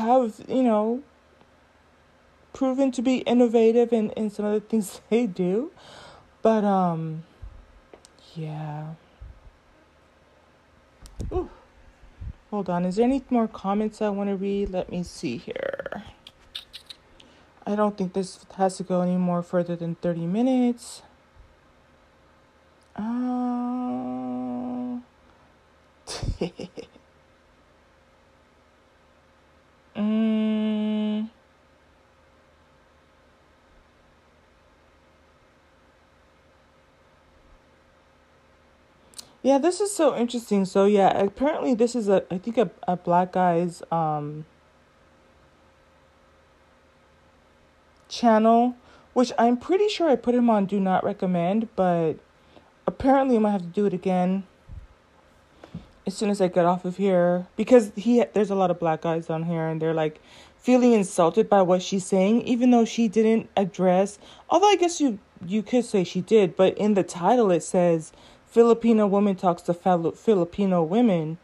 have, 0.00 0.40
you 0.48 0.62
know, 0.62 1.02
proven 2.52 2.90
to 2.92 3.02
be 3.02 3.18
innovative 3.18 3.92
in, 3.92 4.10
in 4.10 4.30
some 4.30 4.44
of 4.44 4.54
the 4.54 4.60
things 4.60 5.00
they 5.10 5.26
do. 5.26 5.70
But, 6.42 6.64
um, 6.64 7.24
yeah. 8.34 8.94
Ooh. 11.32 11.50
Hold 12.50 12.68
on. 12.68 12.84
Is 12.84 12.96
there 12.96 13.04
any 13.04 13.22
more 13.30 13.46
comments 13.46 14.02
I 14.02 14.08
want 14.08 14.30
to 14.30 14.36
read? 14.36 14.70
Let 14.70 14.90
me 14.90 15.04
see 15.04 15.36
here. 15.36 16.02
I 17.64 17.76
don't 17.76 17.96
think 17.96 18.14
this 18.14 18.44
has 18.56 18.78
to 18.78 18.82
go 18.82 19.02
any 19.02 19.16
more 19.16 19.42
further 19.42 19.76
than 19.76 19.94
30 19.96 20.26
minutes. 20.26 21.02
Uh... 22.96 23.40
Mm. 29.96 31.28
Yeah, 39.42 39.58
this 39.58 39.80
is 39.80 39.94
so 39.94 40.16
interesting. 40.16 40.64
So 40.64 40.84
yeah, 40.84 41.08
apparently 41.18 41.74
this 41.74 41.94
is 41.94 42.08
a 42.08 42.24
I 42.32 42.38
think 42.38 42.58
a, 42.58 42.70
a 42.86 42.96
black 42.96 43.32
guy's 43.32 43.82
um 43.90 44.44
channel, 48.08 48.76
which 49.12 49.32
I'm 49.38 49.56
pretty 49.56 49.88
sure 49.88 50.08
I 50.08 50.16
put 50.16 50.34
him 50.34 50.50
on 50.50 50.66
do 50.66 50.78
not 50.80 51.04
recommend, 51.04 51.68
but 51.76 52.14
apparently 52.90 53.36
I'm 53.36 53.42
gonna 53.42 53.52
have 53.52 53.62
to 53.62 53.68
do 53.68 53.86
it 53.86 53.94
again 53.94 54.42
as 56.06 56.16
soon 56.16 56.28
as 56.28 56.40
I 56.40 56.48
get 56.48 56.66
off 56.66 56.84
of 56.84 56.96
here. 56.96 57.46
Because 57.56 57.92
he 57.94 58.24
there's 58.32 58.50
a 58.50 58.54
lot 58.56 58.70
of 58.70 58.80
black 58.80 59.02
guys 59.02 59.30
on 59.30 59.44
here 59.44 59.66
and 59.66 59.80
they're 59.80 59.94
like 59.94 60.20
feeling 60.58 60.92
insulted 60.92 61.48
by 61.48 61.62
what 61.62 61.82
she's 61.82 62.04
saying 62.04 62.42
even 62.42 62.70
though 62.70 62.84
she 62.84 63.08
didn't 63.08 63.48
address 63.56 64.18
although 64.50 64.68
I 64.68 64.76
guess 64.76 65.00
you 65.00 65.18
you 65.46 65.62
could 65.62 65.86
say 65.86 66.04
she 66.04 66.20
did 66.20 66.54
but 66.54 66.76
in 66.76 66.92
the 66.92 67.02
title 67.02 67.50
it 67.50 67.62
says 67.62 68.12
Filipino 68.46 69.06
woman 69.06 69.36
talks 69.36 69.62
to 69.62 69.72
fellow 69.72 70.10
Filipino 70.10 70.82
women. 70.82 71.38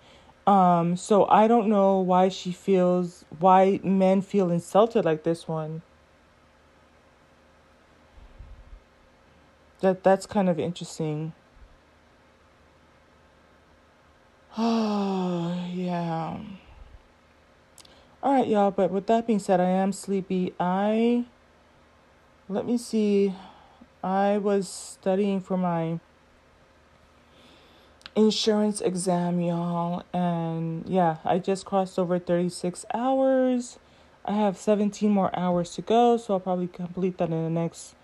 Um 0.47 0.97
so 0.97 1.27
I 1.29 1.47
don't 1.47 1.69
know 1.69 2.01
why 2.01 2.29
she 2.29 2.53
feels 2.53 3.25
why 3.39 3.81
men 3.85 4.21
feel 4.21 4.51
insulted 4.51 5.05
like 5.05 5.23
this 5.23 5.47
one 5.47 5.83
that 9.81 10.03
that's 10.03 10.27
kind 10.27 10.49
of 10.49 10.59
interesting 10.59 11.33
Oh, 14.59 15.69
yeah. 15.75 16.39
All 18.23 18.33
right, 18.33 18.49
y'all, 18.49 18.71
but 18.71 18.91
with 18.91 19.07
that 19.07 19.27
being 19.27 19.39
said, 19.39 19.61
I 19.61 19.69
am 19.69 19.93
sleepy. 19.93 20.55
I 20.59 21.27
let 22.49 22.65
me 22.65 22.79
see. 22.79 23.35
I 24.03 24.39
was 24.39 24.69
studying 24.69 25.41
for 25.41 25.57
my 25.57 26.01
insurance 28.15 28.81
exam, 28.81 29.41
y'all, 29.41 30.05
and 30.13 30.89
yeah, 30.89 31.17
I 31.25 31.39
just 31.39 31.67
crossed 31.67 31.99
over 31.99 32.19
36 32.19 32.87
hours. 32.95 33.79
I 34.25 34.33
have 34.33 34.57
17 34.57 35.11
more 35.11 35.37
hours 35.39 35.75
to 35.75 35.83
go, 35.83 36.17
so 36.17 36.35
I'll 36.35 36.41
probably 36.41 36.69
complete 36.69 37.19
that 37.19 37.31
in 37.31 37.45
the 37.45 37.51
next 37.51 37.95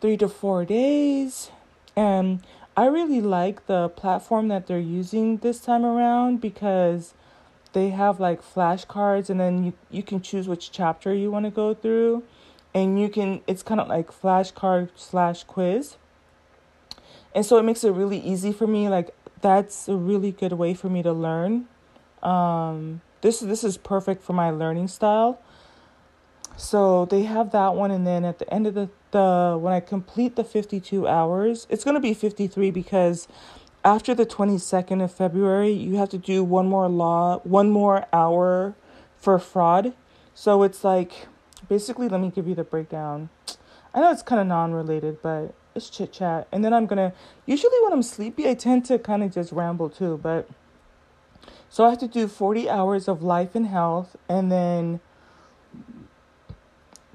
3 0.00 0.16
to 0.18 0.28
4 0.28 0.64
days. 0.64 1.50
And 1.96 2.42
I 2.76 2.86
really 2.86 3.20
like 3.20 3.66
the 3.66 3.88
platform 3.88 4.48
that 4.48 4.66
they're 4.66 4.78
using 4.78 5.38
this 5.38 5.60
time 5.60 5.84
around 5.84 6.40
because 6.40 7.14
they 7.72 7.90
have 7.90 8.18
like 8.18 8.42
flashcards 8.42 9.30
and 9.30 9.38
then 9.38 9.64
you, 9.64 9.72
you 9.90 10.02
can 10.02 10.20
choose 10.20 10.48
which 10.48 10.70
chapter 10.70 11.14
you 11.14 11.30
want 11.30 11.44
to 11.44 11.50
go 11.50 11.74
through. 11.74 12.22
And 12.72 13.00
you 13.00 13.08
can 13.08 13.42
it's 13.46 13.62
kind 13.62 13.80
of 13.80 13.88
like 13.88 14.10
flashcard 14.10 14.90
slash 14.94 15.44
quiz. 15.44 15.96
And 17.34 17.44
so 17.44 17.58
it 17.58 17.64
makes 17.64 17.84
it 17.84 17.90
really 17.90 18.18
easy 18.18 18.52
for 18.52 18.66
me 18.66 18.88
like 18.88 19.14
that's 19.40 19.88
a 19.88 19.96
really 19.96 20.32
good 20.32 20.52
way 20.52 20.74
for 20.74 20.88
me 20.88 21.02
to 21.02 21.12
learn. 21.12 21.66
Um, 22.22 23.00
this 23.20 23.40
this 23.40 23.64
is 23.64 23.76
perfect 23.76 24.22
for 24.22 24.32
my 24.32 24.50
learning 24.50 24.88
style 24.88 25.40
so 26.60 27.06
they 27.06 27.22
have 27.22 27.52
that 27.52 27.74
one 27.74 27.90
and 27.90 28.06
then 28.06 28.24
at 28.24 28.38
the 28.38 28.52
end 28.52 28.66
of 28.66 28.74
the, 28.74 28.88
the 29.12 29.56
when 29.58 29.72
i 29.72 29.80
complete 29.80 30.36
the 30.36 30.44
52 30.44 31.08
hours 31.08 31.66
it's 31.70 31.84
going 31.84 31.94
to 31.94 32.00
be 32.00 32.14
53 32.14 32.70
because 32.70 33.26
after 33.84 34.14
the 34.14 34.26
22nd 34.26 35.02
of 35.02 35.12
february 35.12 35.70
you 35.70 35.96
have 35.96 36.10
to 36.10 36.18
do 36.18 36.44
one 36.44 36.68
more 36.68 36.88
law 36.88 37.38
one 37.40 37.70
more 37.70 38.06
hour 38.12 38.74
for 39.20 39.38
fraud. 39.38 39.92
So 40.34 40.62
it's 40.62 40.82
like 40.82 41.26
basically 41.68 42.08
let 42.08 42.20
me 42.20 42.30
give 42.30 42.48
you 42.48 42.54
the 42.54 42.64
breakdown. 42.64 43.28
I 43.94 44.00
know 44.00 44.10
it's 44.10 44.22
kind 44.22 44.40
of 44.40 44.46
non-related 44.46 45.22
but 45.22 45.54
it's 45.74 45.90
chit 45.90 46.12
chat 46.12 46.48
and 46.50 46.64
then 46.64 46.72
i'm 46.72 46.84
gonna 46.84 47.12
usually 47.46 47.80
when 47.82 47.92
i'm 47.92 48.02
sleepy 48.02 48.48
i 48.48 48.54
tend 48.54 48.84
to 48.84 48.98
kind 48.98 49.22
of 49.22 49.32
just 49.32 49.52
ramble 49.52 49.88
too 49.88 50.18
but 50.20 50.48
so 51.68 51.84
i 51.84 51.90
have 51.90 51.98
to 51.98 52.08
do 52.08 52.26
40 52.26 52.68
hours 52.68 53.06
of 53.06 53.22
life 53.22 53.54
and 53.54 53.68
health 53.68 54.16
and 54.28 54.50
then 54.50 54.98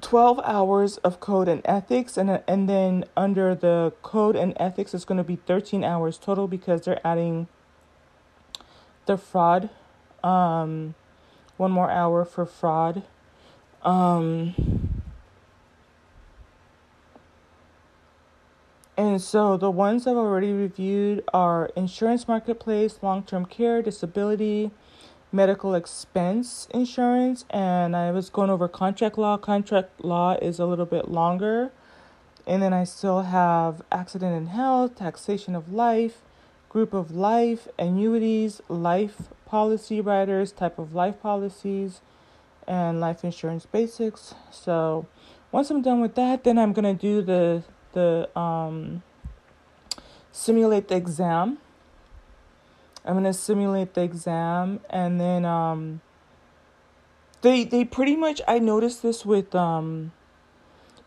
12 0.06 0.39
hours 0.44 0.98
of 0.98 1.20
code 1.20 1.48
and 1.48 1.63
ethics 1.65 2.15
and 2.15 2.39
and 2.48 2.70
then 2.70 3.04
under 3.18 3.56
the 3.56 3.91
code 4.04 4.36
and 4.36 4.54
ethics 4.58 4.94
it's 4.94 5.04
going 5.04 5.18
to 5.18 5.24
be 5.24 5.36
13 5.36 5.84
hours 5.84 6.20
total 6.20 6.48
because 6.48 6.82
they're 6.86 7.02
adding 7.04 7.48
the 9.08 9.18
fraud 9.18 9.68
um 10.24 10.94
one 11.58 11.72
more 11.72 11.89
hour 11.89 12.24
for 12.24 12.46
fraud. 12.46 13.02
Um 13.84 14.54
and 18.98 19.22
so 19.22 19.58
the 19.58 19.72
ones 19.72 20.08
I've 20.08 20.18
already 20.18 20.52
reviewed 20.52 21.24
are 21.34 21.72
insurance 21.76 22.28
marketplace, 22.28 23.00
long-term 23.02 23.46
care, 23.48 23.82
disability, 23.82 24.72
medical 25.36 25.76
expense 25.76 26.67
insurance 26.74 27.43
and 27.50 27.95
I 27.95 28.12
was 28.12 28.30
going 28.30 28.50
over 28.50 28.67
contract 28.67 29.17
law. 29.17 29.38
Contract 29.38 30.04
law 30.04 30.38
is 30.41 30.60
a 30.60 30.65
little 30.65 30.86
bit 30.86 31.10
longer. 31.12 31.71
And 32.48 32.62
then 32.62 32.74
I 32.74 32.86
still 32.86 33.24
have 33.24 33.82
accident 33.91 34.36
and 34.36 34.50
health, 34.50 34.95
taxation 34.95 35.56
of 35.56 35.74
life, 35.74 36.21
group 36.69 36.93
of 36.93 37.12
life, 37.12 37.67
annuities, 37.78 38.62
life 38.69 39.24
policy 39.45 40.00
riders, 40.00 40.52
type 40.52 40.80
of 40.80 40.93
life 40.93 41.21
policies, 41.21 42.02
and 42.67 43.00
life 43.00 43.24
insurance 43.24 43.65
basics. 43.65 44.36
So 44.52 45.08
once 45.52 45.69
I'm 45.69 45.82
done 45.82 46.02
with 46.02 46.15
that, 46.15 46.43
then 46.43 46.58
I'm 46.58 46.71
gonna 46.71 46.93
do 46.93 47.21
the 47.21 47.63
the 47.93 48.30
um, 48.38 49.04
simulate 50.32 50.88
the 50.88 50.95
exam 50.95 51.58
I'm 53.06 53.13
gonna 53.13 53.34
simulate 53.34 53.94
the 53.94 54.02
exam, 54.02 54.80
and 54.89 55.22
then 55.22 55.46
um, 55.46 56.02
they 57.41 57.63
they 57.63 57.86
pretty 57.86 58.15
much. 58.15 58.41
I 58.48 58.58
noticed 58.58 59.04
this 59.04 59.26
with 59.26 59.54
um, 59.54 60.12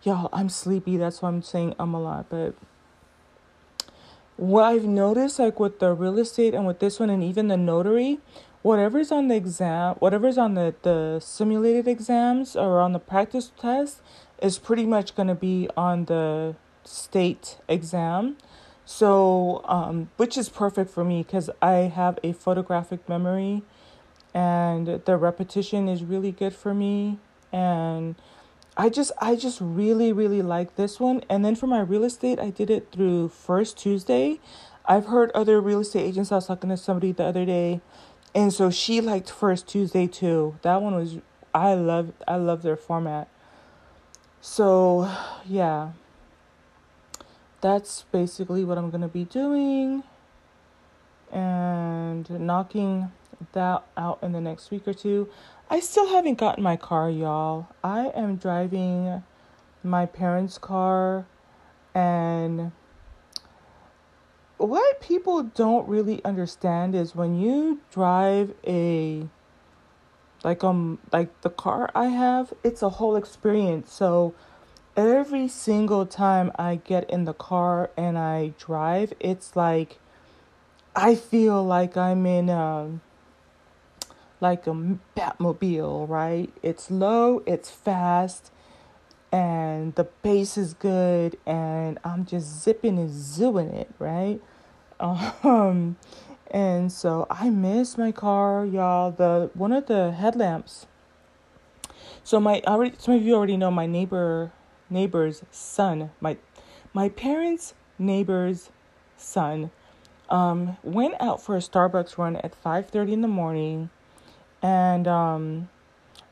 y'all. 0.02 0.28
I'm 0.32 0.48
sleepy. 0.48 0.96
That's 0.96 1.20
why 1.20 1.28
I'm 1.28 1.42
saying 1.42 1.74
I'm 1.78 1.94
a 1.94 2.00
lot. 2.00 2.26
But 2.30 2.54
what 4.37 4.62
I've 4.62 4.84
noticed, 4.84 5.40
like 5.40 5.58
with 5.58 5.80
the 5.80 5.92
real 5.92 6.18
estate 6.18 6.54
and 6.54 6.66
with 6.66 6.78
this 6.78 7.00
one, 7.00 7.11
and 7.11 7.24
even 7.24 7.48
the 7.48 7.56
notary, 7.56 8.20
whatever's 8.62 9.11
on 9.11 9.26
the 9.26 9.34
exam, 9.34 9.96
whatever's 9.96 10.38
on 10.38 10.54
the 10.54 10.76
the 10.82 11.18
simulated 11.18 11.88
exams 11.88 12.54
or 12.54 12.80
on 12.80 12.92
the 12.92 13.00
practice 13.00 13.50
test, 13.58 14.00
is 14.40 14.56
pretty 14.56 14.87
much 14.87 15.16
gonna 15.16 15.34
be 15.34 15.68
on 15.76 16.04
the 16.04 16.54
state 16.84 17.56
exam. 17.68 18.37
So, 18.90 19.61
um, 19.66 20.09
which 20.16 20.38
is 20.38 20.48
perfect 20.48 20.90
for 20.90 21.05
me 21.05 21.22
because 21.22 21.51
I 21.61 21.92
have 21.94 22.18
a 22.22 22.33
photographic 22.33 23.07
memory 23.07 23.62
and 24.33 25.03
the 25.05 25.18
repetition 25.18 25.90
is 25.90 26.03
really 26.03 26.33
good 26.33 26.55
for 26.55 26.72
me. 26.72 27.18
And 27.53 28.14
I 28.79 28.88
just, 28.88 29.12
I 29.20 29.37
just 29.37 29.61
really, 29.61 30.11
really 30.11 30.40
like 30.40 30.77
this 30.77 30.98
one. 30.98 31.22
And 31.29 31.44
then 31.44 31.55
for 31.55 31.66
my 31.66 31.81
real 31.81 32.03
estate, 32.03 32.40
I 32.40 32.48
did 32.48 32.70
it 32.70 32.90
through 32.90 33.29
First 33.29 33.77
Tuesday. 33.77 34.40
I've 34.87 35.05
heard 35.05 35.31
other 35.33 35.61
real 35.61 35.81
estate 35.81 36.07
agents. 36.07 36.33
I 36.33 36.37
was 36.37 36.46
talking 36.46 36.70
to 36.70 36.79
somebody 36.79 37.12
the 37.12 37.24
other 37.24 37.44
day, 37.44 37.83
and 38.35 38.55
so 38.55 38.70
she 38.70 39.03
liked 39.03 39.31
First 39.31 39.68
Tuesday 39.68 40.07
too. 40.07 40.57
That 40.62 40.81
one 40.81 40.94
was, 40.94 41.18
I 41.53 41.74
love, 41.74 42.14
I 42.27 42.37
love 42.37 42.62
their 42.62 42.77
format. 42.77 43.29
So, 44.40 45.14
yeah 45.46 45.90
that's 47.60 48.04
basically 48.12 48.64
what 48.64 48.78
I'm 48.78 48.90
going 48.90 49.02
to 49.02 49.08
be 49.08 49.24
doing 49.24 50.02
and 51.32 52.28
knocking 52.30 53.12
that 53.52 53.84
out 53.96 54.18
in 54.22 54.32
the 54.32 54.40
next 54.40 54.70
week 54.70 54.86
or 54.86 54.94
two. 54.94 55.28
I 55.70 55.80
still 55.80 56.08
haven't 56.08 56.38
gotten 56.38 56.62
my 56.62 56.76
car, 56.76 57.10
y'all. 57.10 57.68
I 57.84 58.08
am 58.14 58.36
driving 58.36 59.22
my 59.82 60.06
parents' 60.06 60.58
car 60.58 61.26
and 61.94 62.72
what 64.58 65.00
people 65.00 65.42
don't 65.42 65.88
really 65.88 66.22
understand 66.24 66.94
is 66.94 67.14
when 67.14 67.38
you 67.40 67.80
drive 67.92 68.54
a 68.66 69.26
like 70.44 70.62
um 70.62 70.98
like 71.12 71.40
the 71.42 71.50
car 71.50 71.90
I 71.94 72.06
have, 72.06 72.52
it's 72.62 72.82
a 72.82 72.88
whole 72.88 73.16
experience. 73.16 73.92
So 73.92 74.34
every 74.98 75.46
single 75.46 76.04
time 76.04 76.50
I 76.58 76.80
get 76.84 77.08
in 77.08 77.24
the 77.24 77.32
car 77.32 77.90
and 77.96 78.18
I 78.18 78.52
drive, 78.58 79.12
it's 79.20 79.54
like 79.54 79.98
I 80.96 81.14
feel 81.14 81.64
like 81.64 81.96
I'm 81.96 82.26
in 82.26 82.48
a 82.48 82.98
like 84.40 84.66
a 84.66 84.98
Batmobile, 85.16 86.08
right? 86.08 86.52
It's 86.62 86.90
low, 86.90 87.44
it's 87.46 87.70
fast, 87.70 88.50
and 89.30 89.94
the 89.94 90.04
bass 90.22 90.58
is 90.58 90.74
good, 90.74 91.38
and 91.46 91.98
I'm 92.04 92.26
just 92.26 92.62
zipping 92.62 92.98
and 92.98 93.11
zooing 93.11 93.72
it, 93.72 93.90
right? 93.98 94.40
Um, 95.00 95.96
and 96.50 96.90
so 96.90 97.28
I 97.30 97.50
miss 97.50 97.96
my 97.96 98.11
car, 98.11 98.66
y'all. 98.66 99.12
The 99.12 99.48
one 99.54 99.70
of 99.70 99.87
the 99.87 100.11
headlamps. 100.11 100.87
So 102.24 102.40
my 102.40 102.62
already 102.66 102.96
some 102.98 103.14
of 103.14 103.22
you 103.22 103.37
already 103.37 103.56
know 103.56 103.70
my 103.70 103.87
neighbor 103.87 104.50
neighbor's 104.90 105.42
son, 105.51 106.11
my 106.20 106.37
my 106.94 107.09
parents' 107.09 107.74
neighbor's 107.98 108.70
son, 109.16 109.70
um, 110.31 110.77
went 110.83 111.14
out 111.20 111.42
for 111.42 111.57
a 111.57 111.61
Starbucks 111.61 112.18
run 112.18 112.37
at 112.37 112.55
five 112.55 112.88
thirty 112.88 113.12
in 113.12 113.22
the 113.22 113.29
morning, 113.29 113.90
and 114.62 115.07
um, 115.07 115.68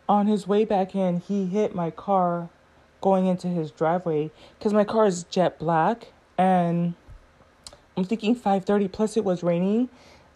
on 0.08 0.26
his 0.26 0.46
way 0.46 0.64
back 0.64 0.94
in, 0.94 1.20
he 1.20 1.46
hit 1.46 1.74
my 1.74 1.90
car 1.90 2.48
going 3.00 3.26
into 3.26 3.48
his 3.48 3.70
driveway 3.70 4.30
because 4.58 4.72
my 4.72 4.84
car 4.84 5.06
is 5.06 5.24
jet 5.24 5.58
black, 5.58 6.08
and 6.38 6.94
I'm 7.96 8.04
thinking 8.04 8.34
five 8.34 8.64
thirty. 8.64 8.88
Plus, 8.88 9.16
it 9.16 9.24
was 9.24 9.42
raining. 9.42 9.88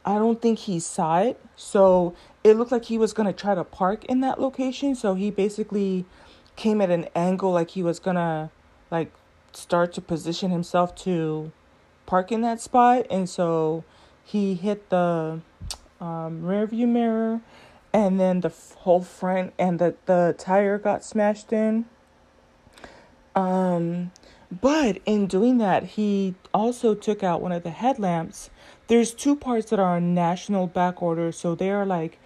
I 0.04 0.14
don't 0.14 0.40
think 0.40 0.60
he 0.60 0.80
saw 0.80 1.20
it, 1.20 1.38
so 1.56 2.14
it 2.42 2.54
looked 2.54 2.72
like 2.72 2.86
he 2.86 2.96
was 2.96 3.12
gonna 3.12 3.34
try 3.34 3.54
to 3.54 3.64
park 3.64 4.04
in 4.06 4.20
that 4.20 4.40
location. 4.40 4.94
So 4.94 5.14
he 5.14 5.30
basically 5.30 6.06
came 6.60 6.82
at 6.82 6.90
an 6.90 7.06
angle 7.14 7.50
like 7.50 7.70
he 7.70 7.82
was 7.82 7.98
gonna 7.98 8.50
like 8.90 9.10
start 9.50 9.94
to 9.94 10.00
position 10.02 10.50
himself 10.50 10.94
to 10.94 11.50
park 12.04 12.30
in 12.30 12.42
that 12.42 12.60
spot. 12.60 13.06
And 13.10 13.30
so 13.30 13.82
he 14.22 14.54
hit 14.56 14.90
the 14.90 15.40
um, 16.02 16.44
rear 16.44 16.66
view 16.66 16.86
mirror 16.86 17.40
and 17.94 18.20
then 18.20 18.42
the 18.42 18.52
whole 18.80 19.00
front 19.00 19.54
and 19.58 19.78
the, 19.78 19.94
the 20.04 20.34
tire 20.36 20.76
got 20.76 21.02
smashed 21.02 21.50
in. 21.50 21.86
Um 23.34 24.12
but 24.52 24.98
in 25.06 25.28
doing 25.28 25.56
that 25.58 25.84
he 25.96 26.34
also 26.52 26.94
took 26.94 27.22
out 27.22 27.40
one 27.40 27.52
of 27.52 27.62
the 27.62 27.70
headlamps. 27.70 28.50
There's 28.88 29.14
two 29.14 29.34
parts 29.34 29.70
that 29.70 29.78
are 29.78 29.96
on 29.96 30.14
national 30.14 30.66
back 30.66 31.00
order 31.00 31.32
so 31.32 31.54
they 31.54 31.70
are 31.70 31.86
like 31.86 32.18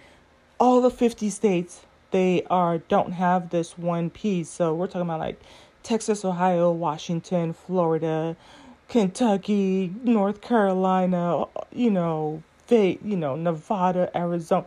all 0.59 0.81
the 0.81 0.91
50 0.91 1.29
states 1.29 1.85
they 2.11 2.43
are 2.49 2.77
don't 2.77 3.13
have 3.13 3.49
this 3.49 3.77
one 3.77 4.09
piece. 4.09 4.49
So 4.49 4.73
we're 4.73 4.87
talking 4.87 5.01
about 5.01 5.19
like 5.19 5.39
Texas, 5.83 6.25
Ohio, 6.25 6.71
Washington, 6.71 7.53
Florida, 7.53 8.35
Kentucky, 8.87 9.93
North 10.03 10.41
Carolina, 10.41 11.45
you 11.71 11.91
know, 11.91 12.43
they, 12.67 12.97
you 13.03 13.15
know, 13.15 13.35
Nevada, 13.35 14.09
Arizona, 14.15 14.65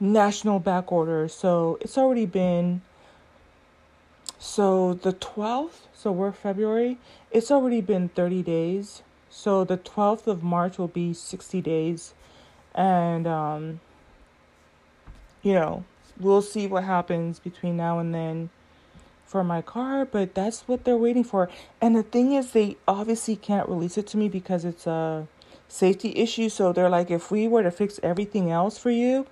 national 0.00 0.58
back 0.58 0.92
order. 0.92 1.28
So 1.28 1.78
it's 1.80 1.96
already 1.96 2.26
been 2.26 2.82
so 4.38 4.94
the 4.94 5.12
12th, 5.12 5.86
so 5.94 6.12
we're 6.12 6.32
February, 6.32 6.98
it's 7.30 7.50
already 7.50 7.80
been 7.80 8.08
30 8.10 8.42
days. 8.42 9.02
So 9.30 9.64
the 9.64 9.78
12th 9.78 10.26
of 10.26 10.42
March 10.42 10.78
will 10.78 10.88
be 10.88 11.12
60 11.12 11.60
days. 11.60 12.14
And 12.74 13.26
um 13.26 13.80
you 15.42 15.54
know, 15.54 15.84
we'll 16.20 16.42
see 16.42 16.66
what 16.66 16.84
happens 16.84 17.38
between 17.38 17.76
now 17.76 17.98
and 17.98 18.14
then 18.14 18.50
for 19.26 19.44
my 19.44 19.60
car, 19.60 20.04
but 20.06 20.34
that's 20.34 20.62
what 20.62 20.84
they're 20.84 20.96
waiting 20.96 21.24
for. 21.24 21.50
And 21.80 21.94
the 21.94 22.02
thing 22.02 22.32
is, 22.32 22.52
they 22.52 22.76
obviously 22.86 23.36
can't 23.36 23.68
release 23.68 23.98
it 23.98 24.06
to 24.08 24.16
me 24.16 24.28
because 24.28 24.64
it's 24.64 24.86
a 24.86 25.28
safety 25.68 26.16
issue. 26.16 26.48
So 26.48 26.72
they're 26.72 26.88
like, 26.88 27.10
if 27.10 27.30
we 27.30 27.46
were 27.46 27.62
to 27.62 27.70
fix 27.70 28.00
everything 28.02 28.50
else 28.50 28.78
for 28.78 28.90
you, 28.90 29.26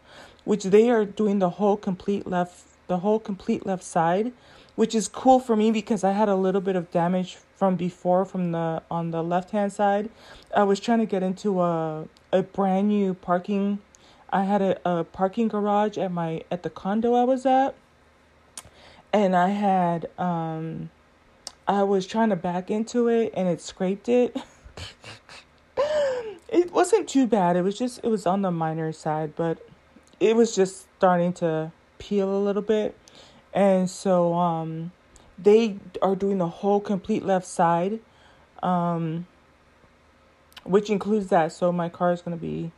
which 0.45 0.65
they 0.65 0.91
are 0.91 1.05
doing 1.05 1.39
the 1.39 1.51
whole 1.51 1.77
complete 1.77 2.27
left, 2.27 2.65
the 2.89 2.99
whole 2.99 3.19
complete 3.19 3.65
left 3.65 3.83
side, 3.83 4.33
which 4.77 4.95
is 4.95 5.09
cool 5.09 5.41
for 5.41 5.57
me 5.57 5.71
because 5.71 6.05
I 6.05 6.13
had 6.13 6.29
a 6.29 6.37
little 6.37 6.61
bit 6.61 6.77
of 6.77 6.91
damage 6.91 7.39
from 7.57 7.75
before 7.77 8.27
from 8.27 8.53
the 8.53 8.83
on 8.91 9.11
the 9.11 9.23
left 9.23 9.51
hand 9.51 9.73
side. 9.73 10.11
I 10.55 10.63
was 10.65 10.79
trying 10.79 10.99
to 10.99 11.07
get 11.07 11.23
into 11.23 11.63
a 11.63 12.07
a 12.33 12.43
brand 12.43 12.89
new 12.89 13.15
parking. 13.15 13.79
I 14.31 14.45
had 14.45 14.63
a, 14.63 14.89
a 14.89 15.05
parking 15.05 15.49
garage 15.49 15.97
at 15.99 16.13
my 16.13 16.43
at 16.51 16.63
the 16.63 16.71
condo 16.71 17.15
I 17.15 17.25
was 17.25 17.47
at, 17.47 17.75
and 19.13 19.37
I 19.37 19.51
had 19.51 20.09
um, 20.19 20.91
I 21.69 21.83
was 21.83 22.07
trying 22.07 22.31
to 22.31 22.37
back 22.37 22.71
into 22.71 23.09
it 23.09 23.33
and 23.37 23.49
it 23.49 23.61
scraped 23.61 24.09
it. 24.09 24.37
it 26.49 26.73
wasn't 26.73 27.09
too 27.09 27.27
bad. 27.27 27.57
It 27.57 27.63
was 27.63 27.79
just 27.79 28.01
it 28.03 28.09
was 28.09 28.27
on 28.27 28.43
the 28.43 28.51
minor 28.51 28.93
side, 28.93 29.35
but 29.37 29.59
it 30.21 30.37
was 30.37 30.55
just 30.55 30.87
starting 30.97 31.33
to 31.35 31.73
peel 31.99 32.31
a 32.31 32.39
little 32.39 32.63
bit. 32.63 32.97
And 33.53 33.91
so 33.91 34.35
um 34.35 34.93
they 35.39 35.77
are 36.03 36.17
doing 36.17 36.39
the 36.39 36.49
whole 36.49 36.81
complete 36.81 37.25
left 37.25 37.47
side. 37.47 38.01
Um 38.63 39.27
which 40.65 40.91
includes 40.91 41.29
that. 41.29 41.53
So 41.53 41.73
my 41.73 41.89
car 41.89 42.13
is 42.13 42.23
going 42.23 42.37
to 42.37 42.41
be 42.41 42.73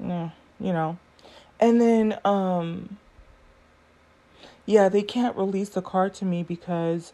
yeah, 0.00 0.30
you 0.60 0.72
know. 0.72 0.98
And 1.60 1.80
then 1.80 2.18
um 2.24 2.98
yeah, 4.66 4.88
they 4.88 5.02
can't 5.02 5.36
release 5.36 5.68
the 5.68 5.82
car 5.82 6.08
to 6.10 6.24
me 6.24 6.42
because 6.42 7.12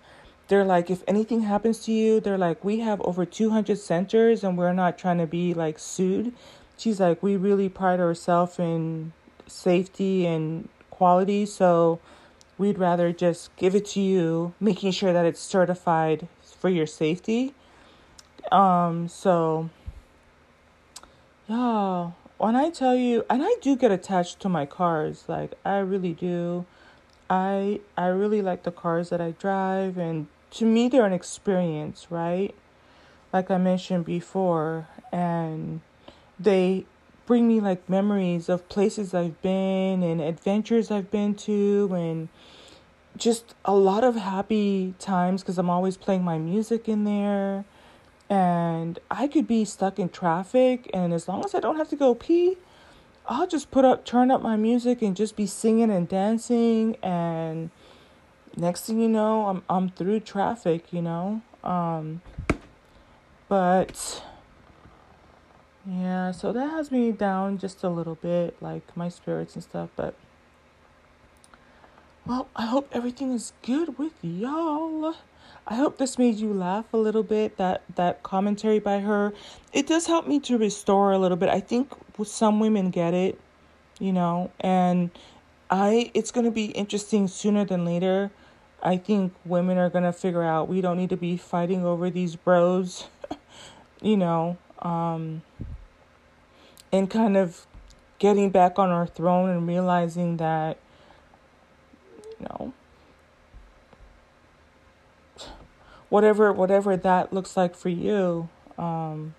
they're 0.50 0.64
like 0.64 0.90
if 0.90 1.04
anything 1.06 1.42
happens 1.42 1.78
to 1.78 1.92
you 1.92 2.18
they're 2.20 2.36
like 2.36 2.62
we 2.64 2.80
have 2.80 3.00
over 3.02 3.24
200 3.24 3.78
centers 3.78 4.42
and 4.42 4.58
we're 4.58 4.72
not 4.72 4.98
trying 4.98 5.16
to 5.18 5.26
be 5.26 5.54
like 5.54 5.78
sued 5.78 6.34
she's 6.76 6.98
like 6.98 7.22
we 7.22 7.36
really 7.36 7.68
pride 7.68 8.00
ourselves 8.00 8.58
in 8.58 9.12
safety 9.46 10.26
and 10.26 10.68
quality 10.90 11.46
so 11.46 12.00
we'd 12.58 12.78
rather 12.78 13.12
just 13.12 13.54
give 13.56 13.76
it 13.76 13.86
to 13.86 14.00
you 14.00 14.52
making 14.58 14.90
sure 14.90 15.12
that 15.12 15.24
it's 15.24 15.40
certified 15.40 16.26
for 16.42 16.68
your 16.68 16.86
safety 16.86 17.54
um 18.50 19.06
so 19.06 19.70
yeah 21.48 22.10
when 22.40 22.56
i 22.56 22.70
tell 22.70 22.94
you 22.94 23.24
and 23.30 23.42
i 23.42 23.54
do 23.60 23.76
get 23.76 23.90
attached 23.90 24.40
to 24.40 24.48
my 24.48 24.64
cars 24.66 25.24
like 25.28 25.52
i 25.64 25.78
really 25.78 26.12
do 26.12 26.64
i 27.28 27.80
i 27.96 28.06
really 28.06 28.42
like 28.42 28.62
the 28.62 28.72
cars 28.72 29.10
that 29.10 29.20
i 29.20 29.30
drive 29.32 29.96
and 29.96 30.26
to 30.50 30.64
me 30.64 30.88
they're 30.88 31.06
an 31.06 31.12
experience, 31.12 32.08
right? 32.10 32.54
Like 33.32 33.50
I 33.50 33.58
mentioned 33.58 34.04
before, 34.04 34.88
and 35.12 35.80
they 36.38 36.84
bring 37.26 37.46
me 37.46 37.60
like 37.60 37.88
memories 37.88 38.48
of 38.48 38.68
places 38.68 39.14
I've 39.14 39.40
been 39.40 40.02
and 40.02 40.20
adventures 40.20 40.90
I've 40.90 41.10
been 41.10 41.34
to 41.36 41.90
and 41.94 42.28
just 43.16 43.54
a 43.64 43.74
lot 43.74 44.02
of 44.02 44.16
happy 44.16 44.94
times 44.98 45.42
because 45.42 45.58
I'm 45.58 45.70
always 45.70 45.96
playing 45.96 46.24
my 46.24 46.38
music 46.38 46.88
in 46.88 47.04
there. 47.04 47.64
And 48.30 48.98
I 49.10 49.26
could 49.26 49.46
be 49.46 49.64
stuck 49.64 49.98
in 49.98 50.08
traffic, 50.08 50.88
and 50.94 51.12
as 51.12 51.28
long 51.28 51.44
as 51.44 51.54
I 51.54 51.60
don't 51.60 51.76
have 51.76 51.88
to 51.90 51.96
go 51.96 52.14
pee, 52.14 52.56
I'll 53.26 53.48
just 53.48 53.70
put 53.70 53.84
up, 53.84 54.06
turn 54.06 54.30
up 54.30 54.40
my 54.40 54.56
music, 54.56 55.02
and 55.02 55.14
just 55.14 55.36
be 55.36 55.46
singing 55.46 55.90
and 55.90 56.08
dancing 56.08 56.96
and 57.02 57.70
next 58.56 58.86
thing 58.86 59.00
you 59.00 59.08
know, 59.08 59.46
I'm 59.46 59.62
I'm 59.68 59.90
through 59.90 60.20
traffic, 60.20 60.92
you 60.92 61.02
know. 61.02 61.42
Um, 61.62 62.22
but 63.48 64.22
yeah, 65.86 66.30
so 66.30 66.52
that 66.52 66.70
has 66.70 66.90
me 66.90 67.12
down 67.12 67.58
just 67.58 67.82
a 67.82 67.88
little 67.88 68.16
bit, 68.16 68.56
like 68.60 68.96
my 68.96 69.08
spirits 69.08 69.54
and 69.54 69.62
stuff. 69.62 69.90
But 69.96 70.14
well, 72.26 72.48
I 72.54 72.66
hope 72.66 72.88
everything 72.92 73.32
is 73.32 73.52
good 73.62 73.98
with 73.98 74.12
y'all. 74.22 75.14
I 75.66 75.74
hope 75.74 75.98
this 75.98 76.18
made 76.18 76.36
you 76.36 76.52
laugh 76.52 76.92
a 76.92 76.96
little 76.96 77.22
bit. 77.22 77.56
That 77.56 77.82
that 77.94 78.22
commentary 78.22 78.78
by 78.78 79.00
her, 79.00 79.32
it 79.72 79.86
does 79.86 80.06
help 80.06 80.26
me 80.26 80.40
to 80.40 80.58
restore 80.58 81.12
a 81.12 81.18
little 81.18 81.36
bit. 81.36 81.48
I 81.48 81.60
think 81.60 81.92
some 82.24 82.60
women 82.60 82.90
get 82.90 83.14
it, 83.14 83.40
you 83.98 84.12
know, 84.12 84.50
and 84.60 85.10
I 85.70 86.10
it's 86.14 86.30
gonna 86.30 86.50
be 86.50 86.66
interesting 86.66 87.28
sooner 87.28 87.64
than 87.64 87.84
later 87.84 88.30
I 88.82 88.96
think 88.96 89.34
women 89.44 89.78
are 89.78 89.90
going 89.90 90.04
to 90.04 90.12
figure 90.12 90.42
out 90.42 90.68
we 90.68 90.80
don't 90.80 90.96
need 90.96 91.10
to 91.10 91.16
be 91.16 91.36
fighting 91.36 91.84
over 91.84 92.08
these 92.10 92.36
bros, 92.36 93.08
you 94.00 94.16
know, 94.16 94.56
um, 94.80 95.42
and 96.90 97.10
kind 97.10 97.36
of 97.36 97.66
getting 98.18 98.50
back 98.50 98.78
on 98.78 98.90
our 98.90 99.06
throne 99.06 99.50
and 99.50 99.66
realizing 99.66 100.38
that, 100.38 100.78
you 102.38 102.46
know, 102.46 102.72
whatever 106.10 106.52
whatever 106.52 106.96
that 106.96 107.32
looks 107.32 107.56
like 107.56 107.74
for 107.74 107.88
you, 107.88 108.50
um, 108.76 109.34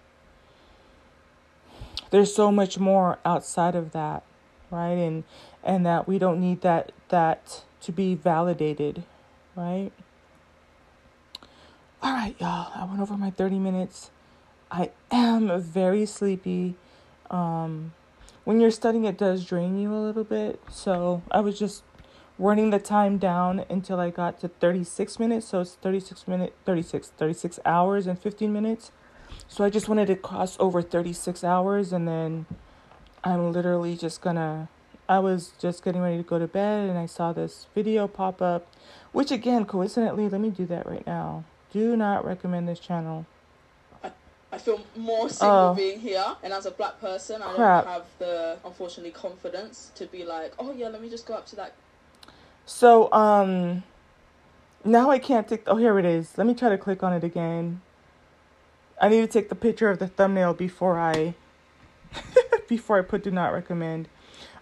there's 2.09 2.33
so 2.33 2.51
much 2.51 2.79
more 2.79 3.19
outside 3.23 3.75
of 3.75 3.91
that, 3.91 4.23
right? 4.71 4.97
And 4.97 5.23
and 5.63 5.85
that 5.85 6.07
we 6.07 6.17
don't 6.17 6.41
need 6.41 6.61
that 6.61 6.91
that 7.09 7.63
to 7.81 7.91
be 7.91 8.15
validated 8.15 9.03
right? 9.55 9.91
All 12.01 12.13
right, 12.13 12.35
y'all. 12.39 12.71
I 12.75 12.85
went 12.85 12.99
over 12.99 13.15
my 13.17 13.29
30 13.29 13.59
minutes. 13.59 14.11
I 14.71 14.91
am 15.11 15.61
very 15.61 16.05
sleepy. 16.05 16.75
Um, 17.29 17.93
when 18.43 18.59
you're 18.59 18.71
studying, 18.71 19.05
it 19.05 19.17
does 19.17 19.45
drain 19.45 19.79
you 19.79 19.93
a 19.93 19.99
little 19.99 20.23
bit. 20.23 20.59
So 20.71 21.21
I 21.29 21.41
was 21.41 21.59
just 21.59 21.83
running 22.41 22.71
the 22.71 22.79
time 22.79 23.17
down 23.17 23.63
until 23.69 23.99
I 23.99 24.09
got 24.09 24.39
to 24.41 24.47
36 24.47 25.19
minutes. 25.19 25.47
So 25.47 25.61
it's 25.61 25.75
36 25.75 26.27
minute, 26.27 26.55
36, 26.65 27.09
36 27.09 27.59
hours 27.65 28.07
and 28.07 28.19
15 28.19 28.51
minutes. 28.51 28.91
So 29.47 29.63
I 29.63 29.69
just 29.69 29.87
wanted 29.87 30.07
to 30.07 30.15
cross 30.15 30.57
over 30.59 30.81
36 30.81 31.43
hours 31.43 31.93
and 31.93 32.07
then 32.07 32.47
I'm 33.23 33.51
literally 33.53 33.95
just 33.95 34.21
gonna 34.21 34.69
I 35.07 35.19
was 35.19 35.51
just 35.59 35.83
getting 35.83 36.01
ready 36.01 36.17
to 36.17 36.23
go 36.23 36.39
to 36.39 36.47
bed 36.47 36.89
and 36.89 36.97
I 36.97 37.05
saw 37.05 37.33
this 37.33 37.67
video 37.75 38.07
pop 38.07 38.41
up, 38.41 38.65
which 39.11 39.29
again, 39.29 39.65
coincidentally, 39.65 40.29
let 40.29 40.39
me 40.39 40.49
do 40.49 40.65
that 40.67 40.87
right 40.87 41.05
now. 41.05 41.43
Do 41.71 41.97
not 41.97 42.25
recommend 42.25 42.67
this 42.67 42.79
channel. 42.79 43.25
I, 44.03 44.11
I 44.53 44.57
feel 44.57 44.79
more 44.95 45.29
single 45.29 45.57
oh. 45.57 45.73
being 45.73 45.99
here, 45.99 46.25
and 46.43 46.53
as 46.53 46.65
a 46.65 46.71
black 46.71 47.01
person, 47.01 47.41
I 47.41 47.53
Crap. 47.55 47.83
don't 47.83 47.93
have 47.93 48.05
the 48.19 48.57
unfortunately 48.63 49.11
confidence 49.11 49.91
to 49.95 50.05
be 50.05 50.23
like, 50.23 50.53
oh 50.59 50.73
yeah, 50.73 50.87
let 50.87 51.01
me 51.01 51.09
just 51.09 51.25
go 51.25 51.33
up 51.33 51.45
to 51.47 51.55
that. 51.57 51.73
So 52.65 53.11
um, 53.11 53.83
now 54.83 55.09
I 55.09 55.19
can't 55.19 55.47
take. 55.47 55.63
Oh, 55.67 55.77
here 55.77 55.97
it 55.99 56.05
is. 56.05 56.37
Let 56.37 56.47
me 56.47 56.53
try 56.53 56.69
to 56.69 56.77
click 56.77 57.03
on 57.03 57.13
it 57.13 57.23
again. 57.23 57.81
I 59.01 59.09
need 59.09 59.21
to 59.21 59.27
take 59.27 59.49
the 59.49 59.55
picture 59.55 59.89
of 59.89 59.99
the 59.99 60.07
thumbnail 60.07 60.53
before 60.53 60.99
I 60.99 61.33
before 62.67 62.99
I 62.99 63.01
put 63.01 63.23
do 63.23 63.31
not 63.31 63.53
recommend. 63.53 64.07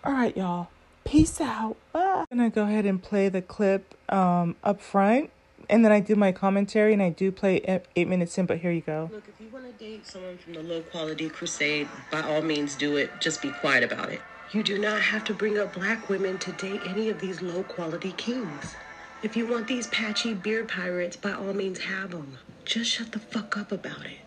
All 0.03 0.13
right, 0.13 0.35
y'all. 0.35 0.69
Peace 1.03 1.41
out. 1.41 1.75
Bye. 1.91 2.25
I'm 2.31 2.37
gonna 2.37 2.49
go 2.49 2.63
ahead 2.63 2.85
and 2.85 3.01
play 3.01 3.29
the 3.29 3.41
clip 3.41 3.95
um, 4.09 4.55
up 4.63 4.81
front, 4.81 5.31
and 5.69 5.83
then 5.83 5.91
I 5.91 5.99
do 5.99 6.15
my 6.15 6.31
commentary, 6.31 6.93
and 6.93 7.01
I 7.01 7.09
do 7.09 7.31
play 7.31 7.81
eight 7.95 8.07
minutes 8.07 8.37
in. 8.37 8.45
But 8.45 8.59
here 8.59 8.71
you 8.71 8.81
go. 8.81 9.09
Look, 9.11 9.27
if 9.27 9.41
you 9.41 9.49
want 9.51 9.65
to 9.65 9.83
date 9.83 10.05
someone 10.05 10.37
from 10.37 10.53
the 10.53 10.63
low 10.63 10.81
quality 10.81 11.29
crusade, 11.29 11.87
by 12.11 12.21
all 12.21 12.41
means 12.41 12.75
do 12.75 12.97
it. 12.97 13.11
Just 13.19 13.41
be 13.41 13.51
quiet 13.51 13.83
about 13.83 14.09
it. 14.09 14.21
You 14.51 14.63
do 14.63 14.79
not 14.79 14.99
have 14.99 15.23
to 15.25 15.33
bring 15.35 15.59
up 15.59 15.75
black 15.75 16.09
women 16.09 16.39
to 16.39 16.51
date 16.51 16.81
any 16.83 17.09
of 17.09 17.19
these 17.19 17.39
low 17.39 17.61
quality 17.61 18.11
kings. 18.13 18.75
If 19.21 19.37
you 19.37 19.45
want 19.45 19.67
these 19.67 19.85
patchy 19.85 20.33
beard 20.33 20.67
pirates, 20.67 21.15
by 21.15 21.33
all 21.33 21.53
means 21.53 21.81
have 21.81 22.09
them. 22.09 22.39
Just 22.65 22.89
shut 22.89 23.11
the 23.11 23.19
fuck 23.19 23.55
up 23.57 23.71
about 23.71 24.07
it. 24.07 24.17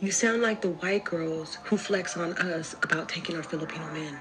You 0.00 0.12
sound 0.12 0.40
like 0.40 0.60
the 0.60 0.68
white 0.68 1.02
girls 1.02 1.58
who 1.64 1.76
flex 1.76 2.16
on 2.16 2.34
us 2.34 2.76
about 2.84 3.08
taking 3.08 3.34
our 3.34 3.42
Filipino 3.42 3.86
men. 3.92 4.18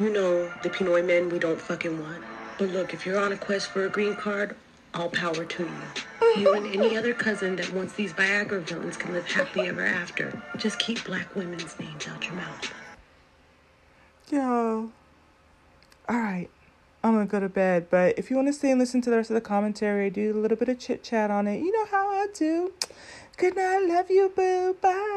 You 0.00 0.10
know, 0.10 0.50
the 0.62 0.70
Pinoy 0.70 1.06
men 1.06 1.28
we 1.28 1.38
don't 1.38 1.60
fucking 1.60 2.00
want. 2.00 2.24
But 2.58 2.70
look, 2.70 2.92
if 2.92 3.06
you're 3.06 3.20
on 3.20 3.30
a 3.30 3.36
quest 3.36 3.68
for 3.68 3.84
a 3.84 3.88
green 3.88 4.16
card, 4.16 4.56
all 4.92 5.08
power 5.10 5.44
to 5.44 5.62
you. 5.62 6.42
You 6.42 6.52
and 6.54 6.66
any 6.66 6.96
other 6.96 7.14
cousin 7.14 7.54
that 7.56 7.72
wants 7.72 7.92
these 7.92 8.12
Viagra 8.12 8.60
villains 8.60 8.96
can 8.96 9.12
live 9.12 9.30
happily 9.30 9.68
ever 9.68 9.86
after. 9.86 10.42
Just 10.56 10.80
keep 10.80 11.04
black 11.04 11.36
women's 11.36 11.78
names 11.78 12.08
out 12.08 12.26
your 12.26 12.34
mouth. 12.34 12.72
Yo. 14.30 14.90
Alright. 16.10 16.50
I'm 17.04 17.12
gonna 17.14 17.26
go 17.26 17.38
to 17.38 17.48
bed. 17.48 17.86
But 17.90 18.18
if 18.18 18.30
you 18.30 18.36
want 18.36 18.48
to 18.48 18.52
stay 18.52 18.70
and 18.72 18.80
listen 18.80 19.00
to 19.02 19.10
the 19.10 19.16
rest 19.16 19.30
of 19.30 19.34
the 19.34 19.40
commentary, 19.40 20.10
do 20.10 20.36
a 20.36 20.40
little 20.40 20.56
bit 20.56 20.68
of 20.68 20.78
chit 20.78 21.04
chat 21.04 21.30
on 21.30 21.46
it. 21.46 21.58
You 21.60 21.70
know 21.70 21.86
how 21.86 22.08
I 22.08 22.26
do. 22.34 22.72
Good 23.36 23.54
night. 23.54 23.86
Love 23.86 24.10
you, 24.10 24.32
boo. 24.34 24.76
Bye. 24.80 25.16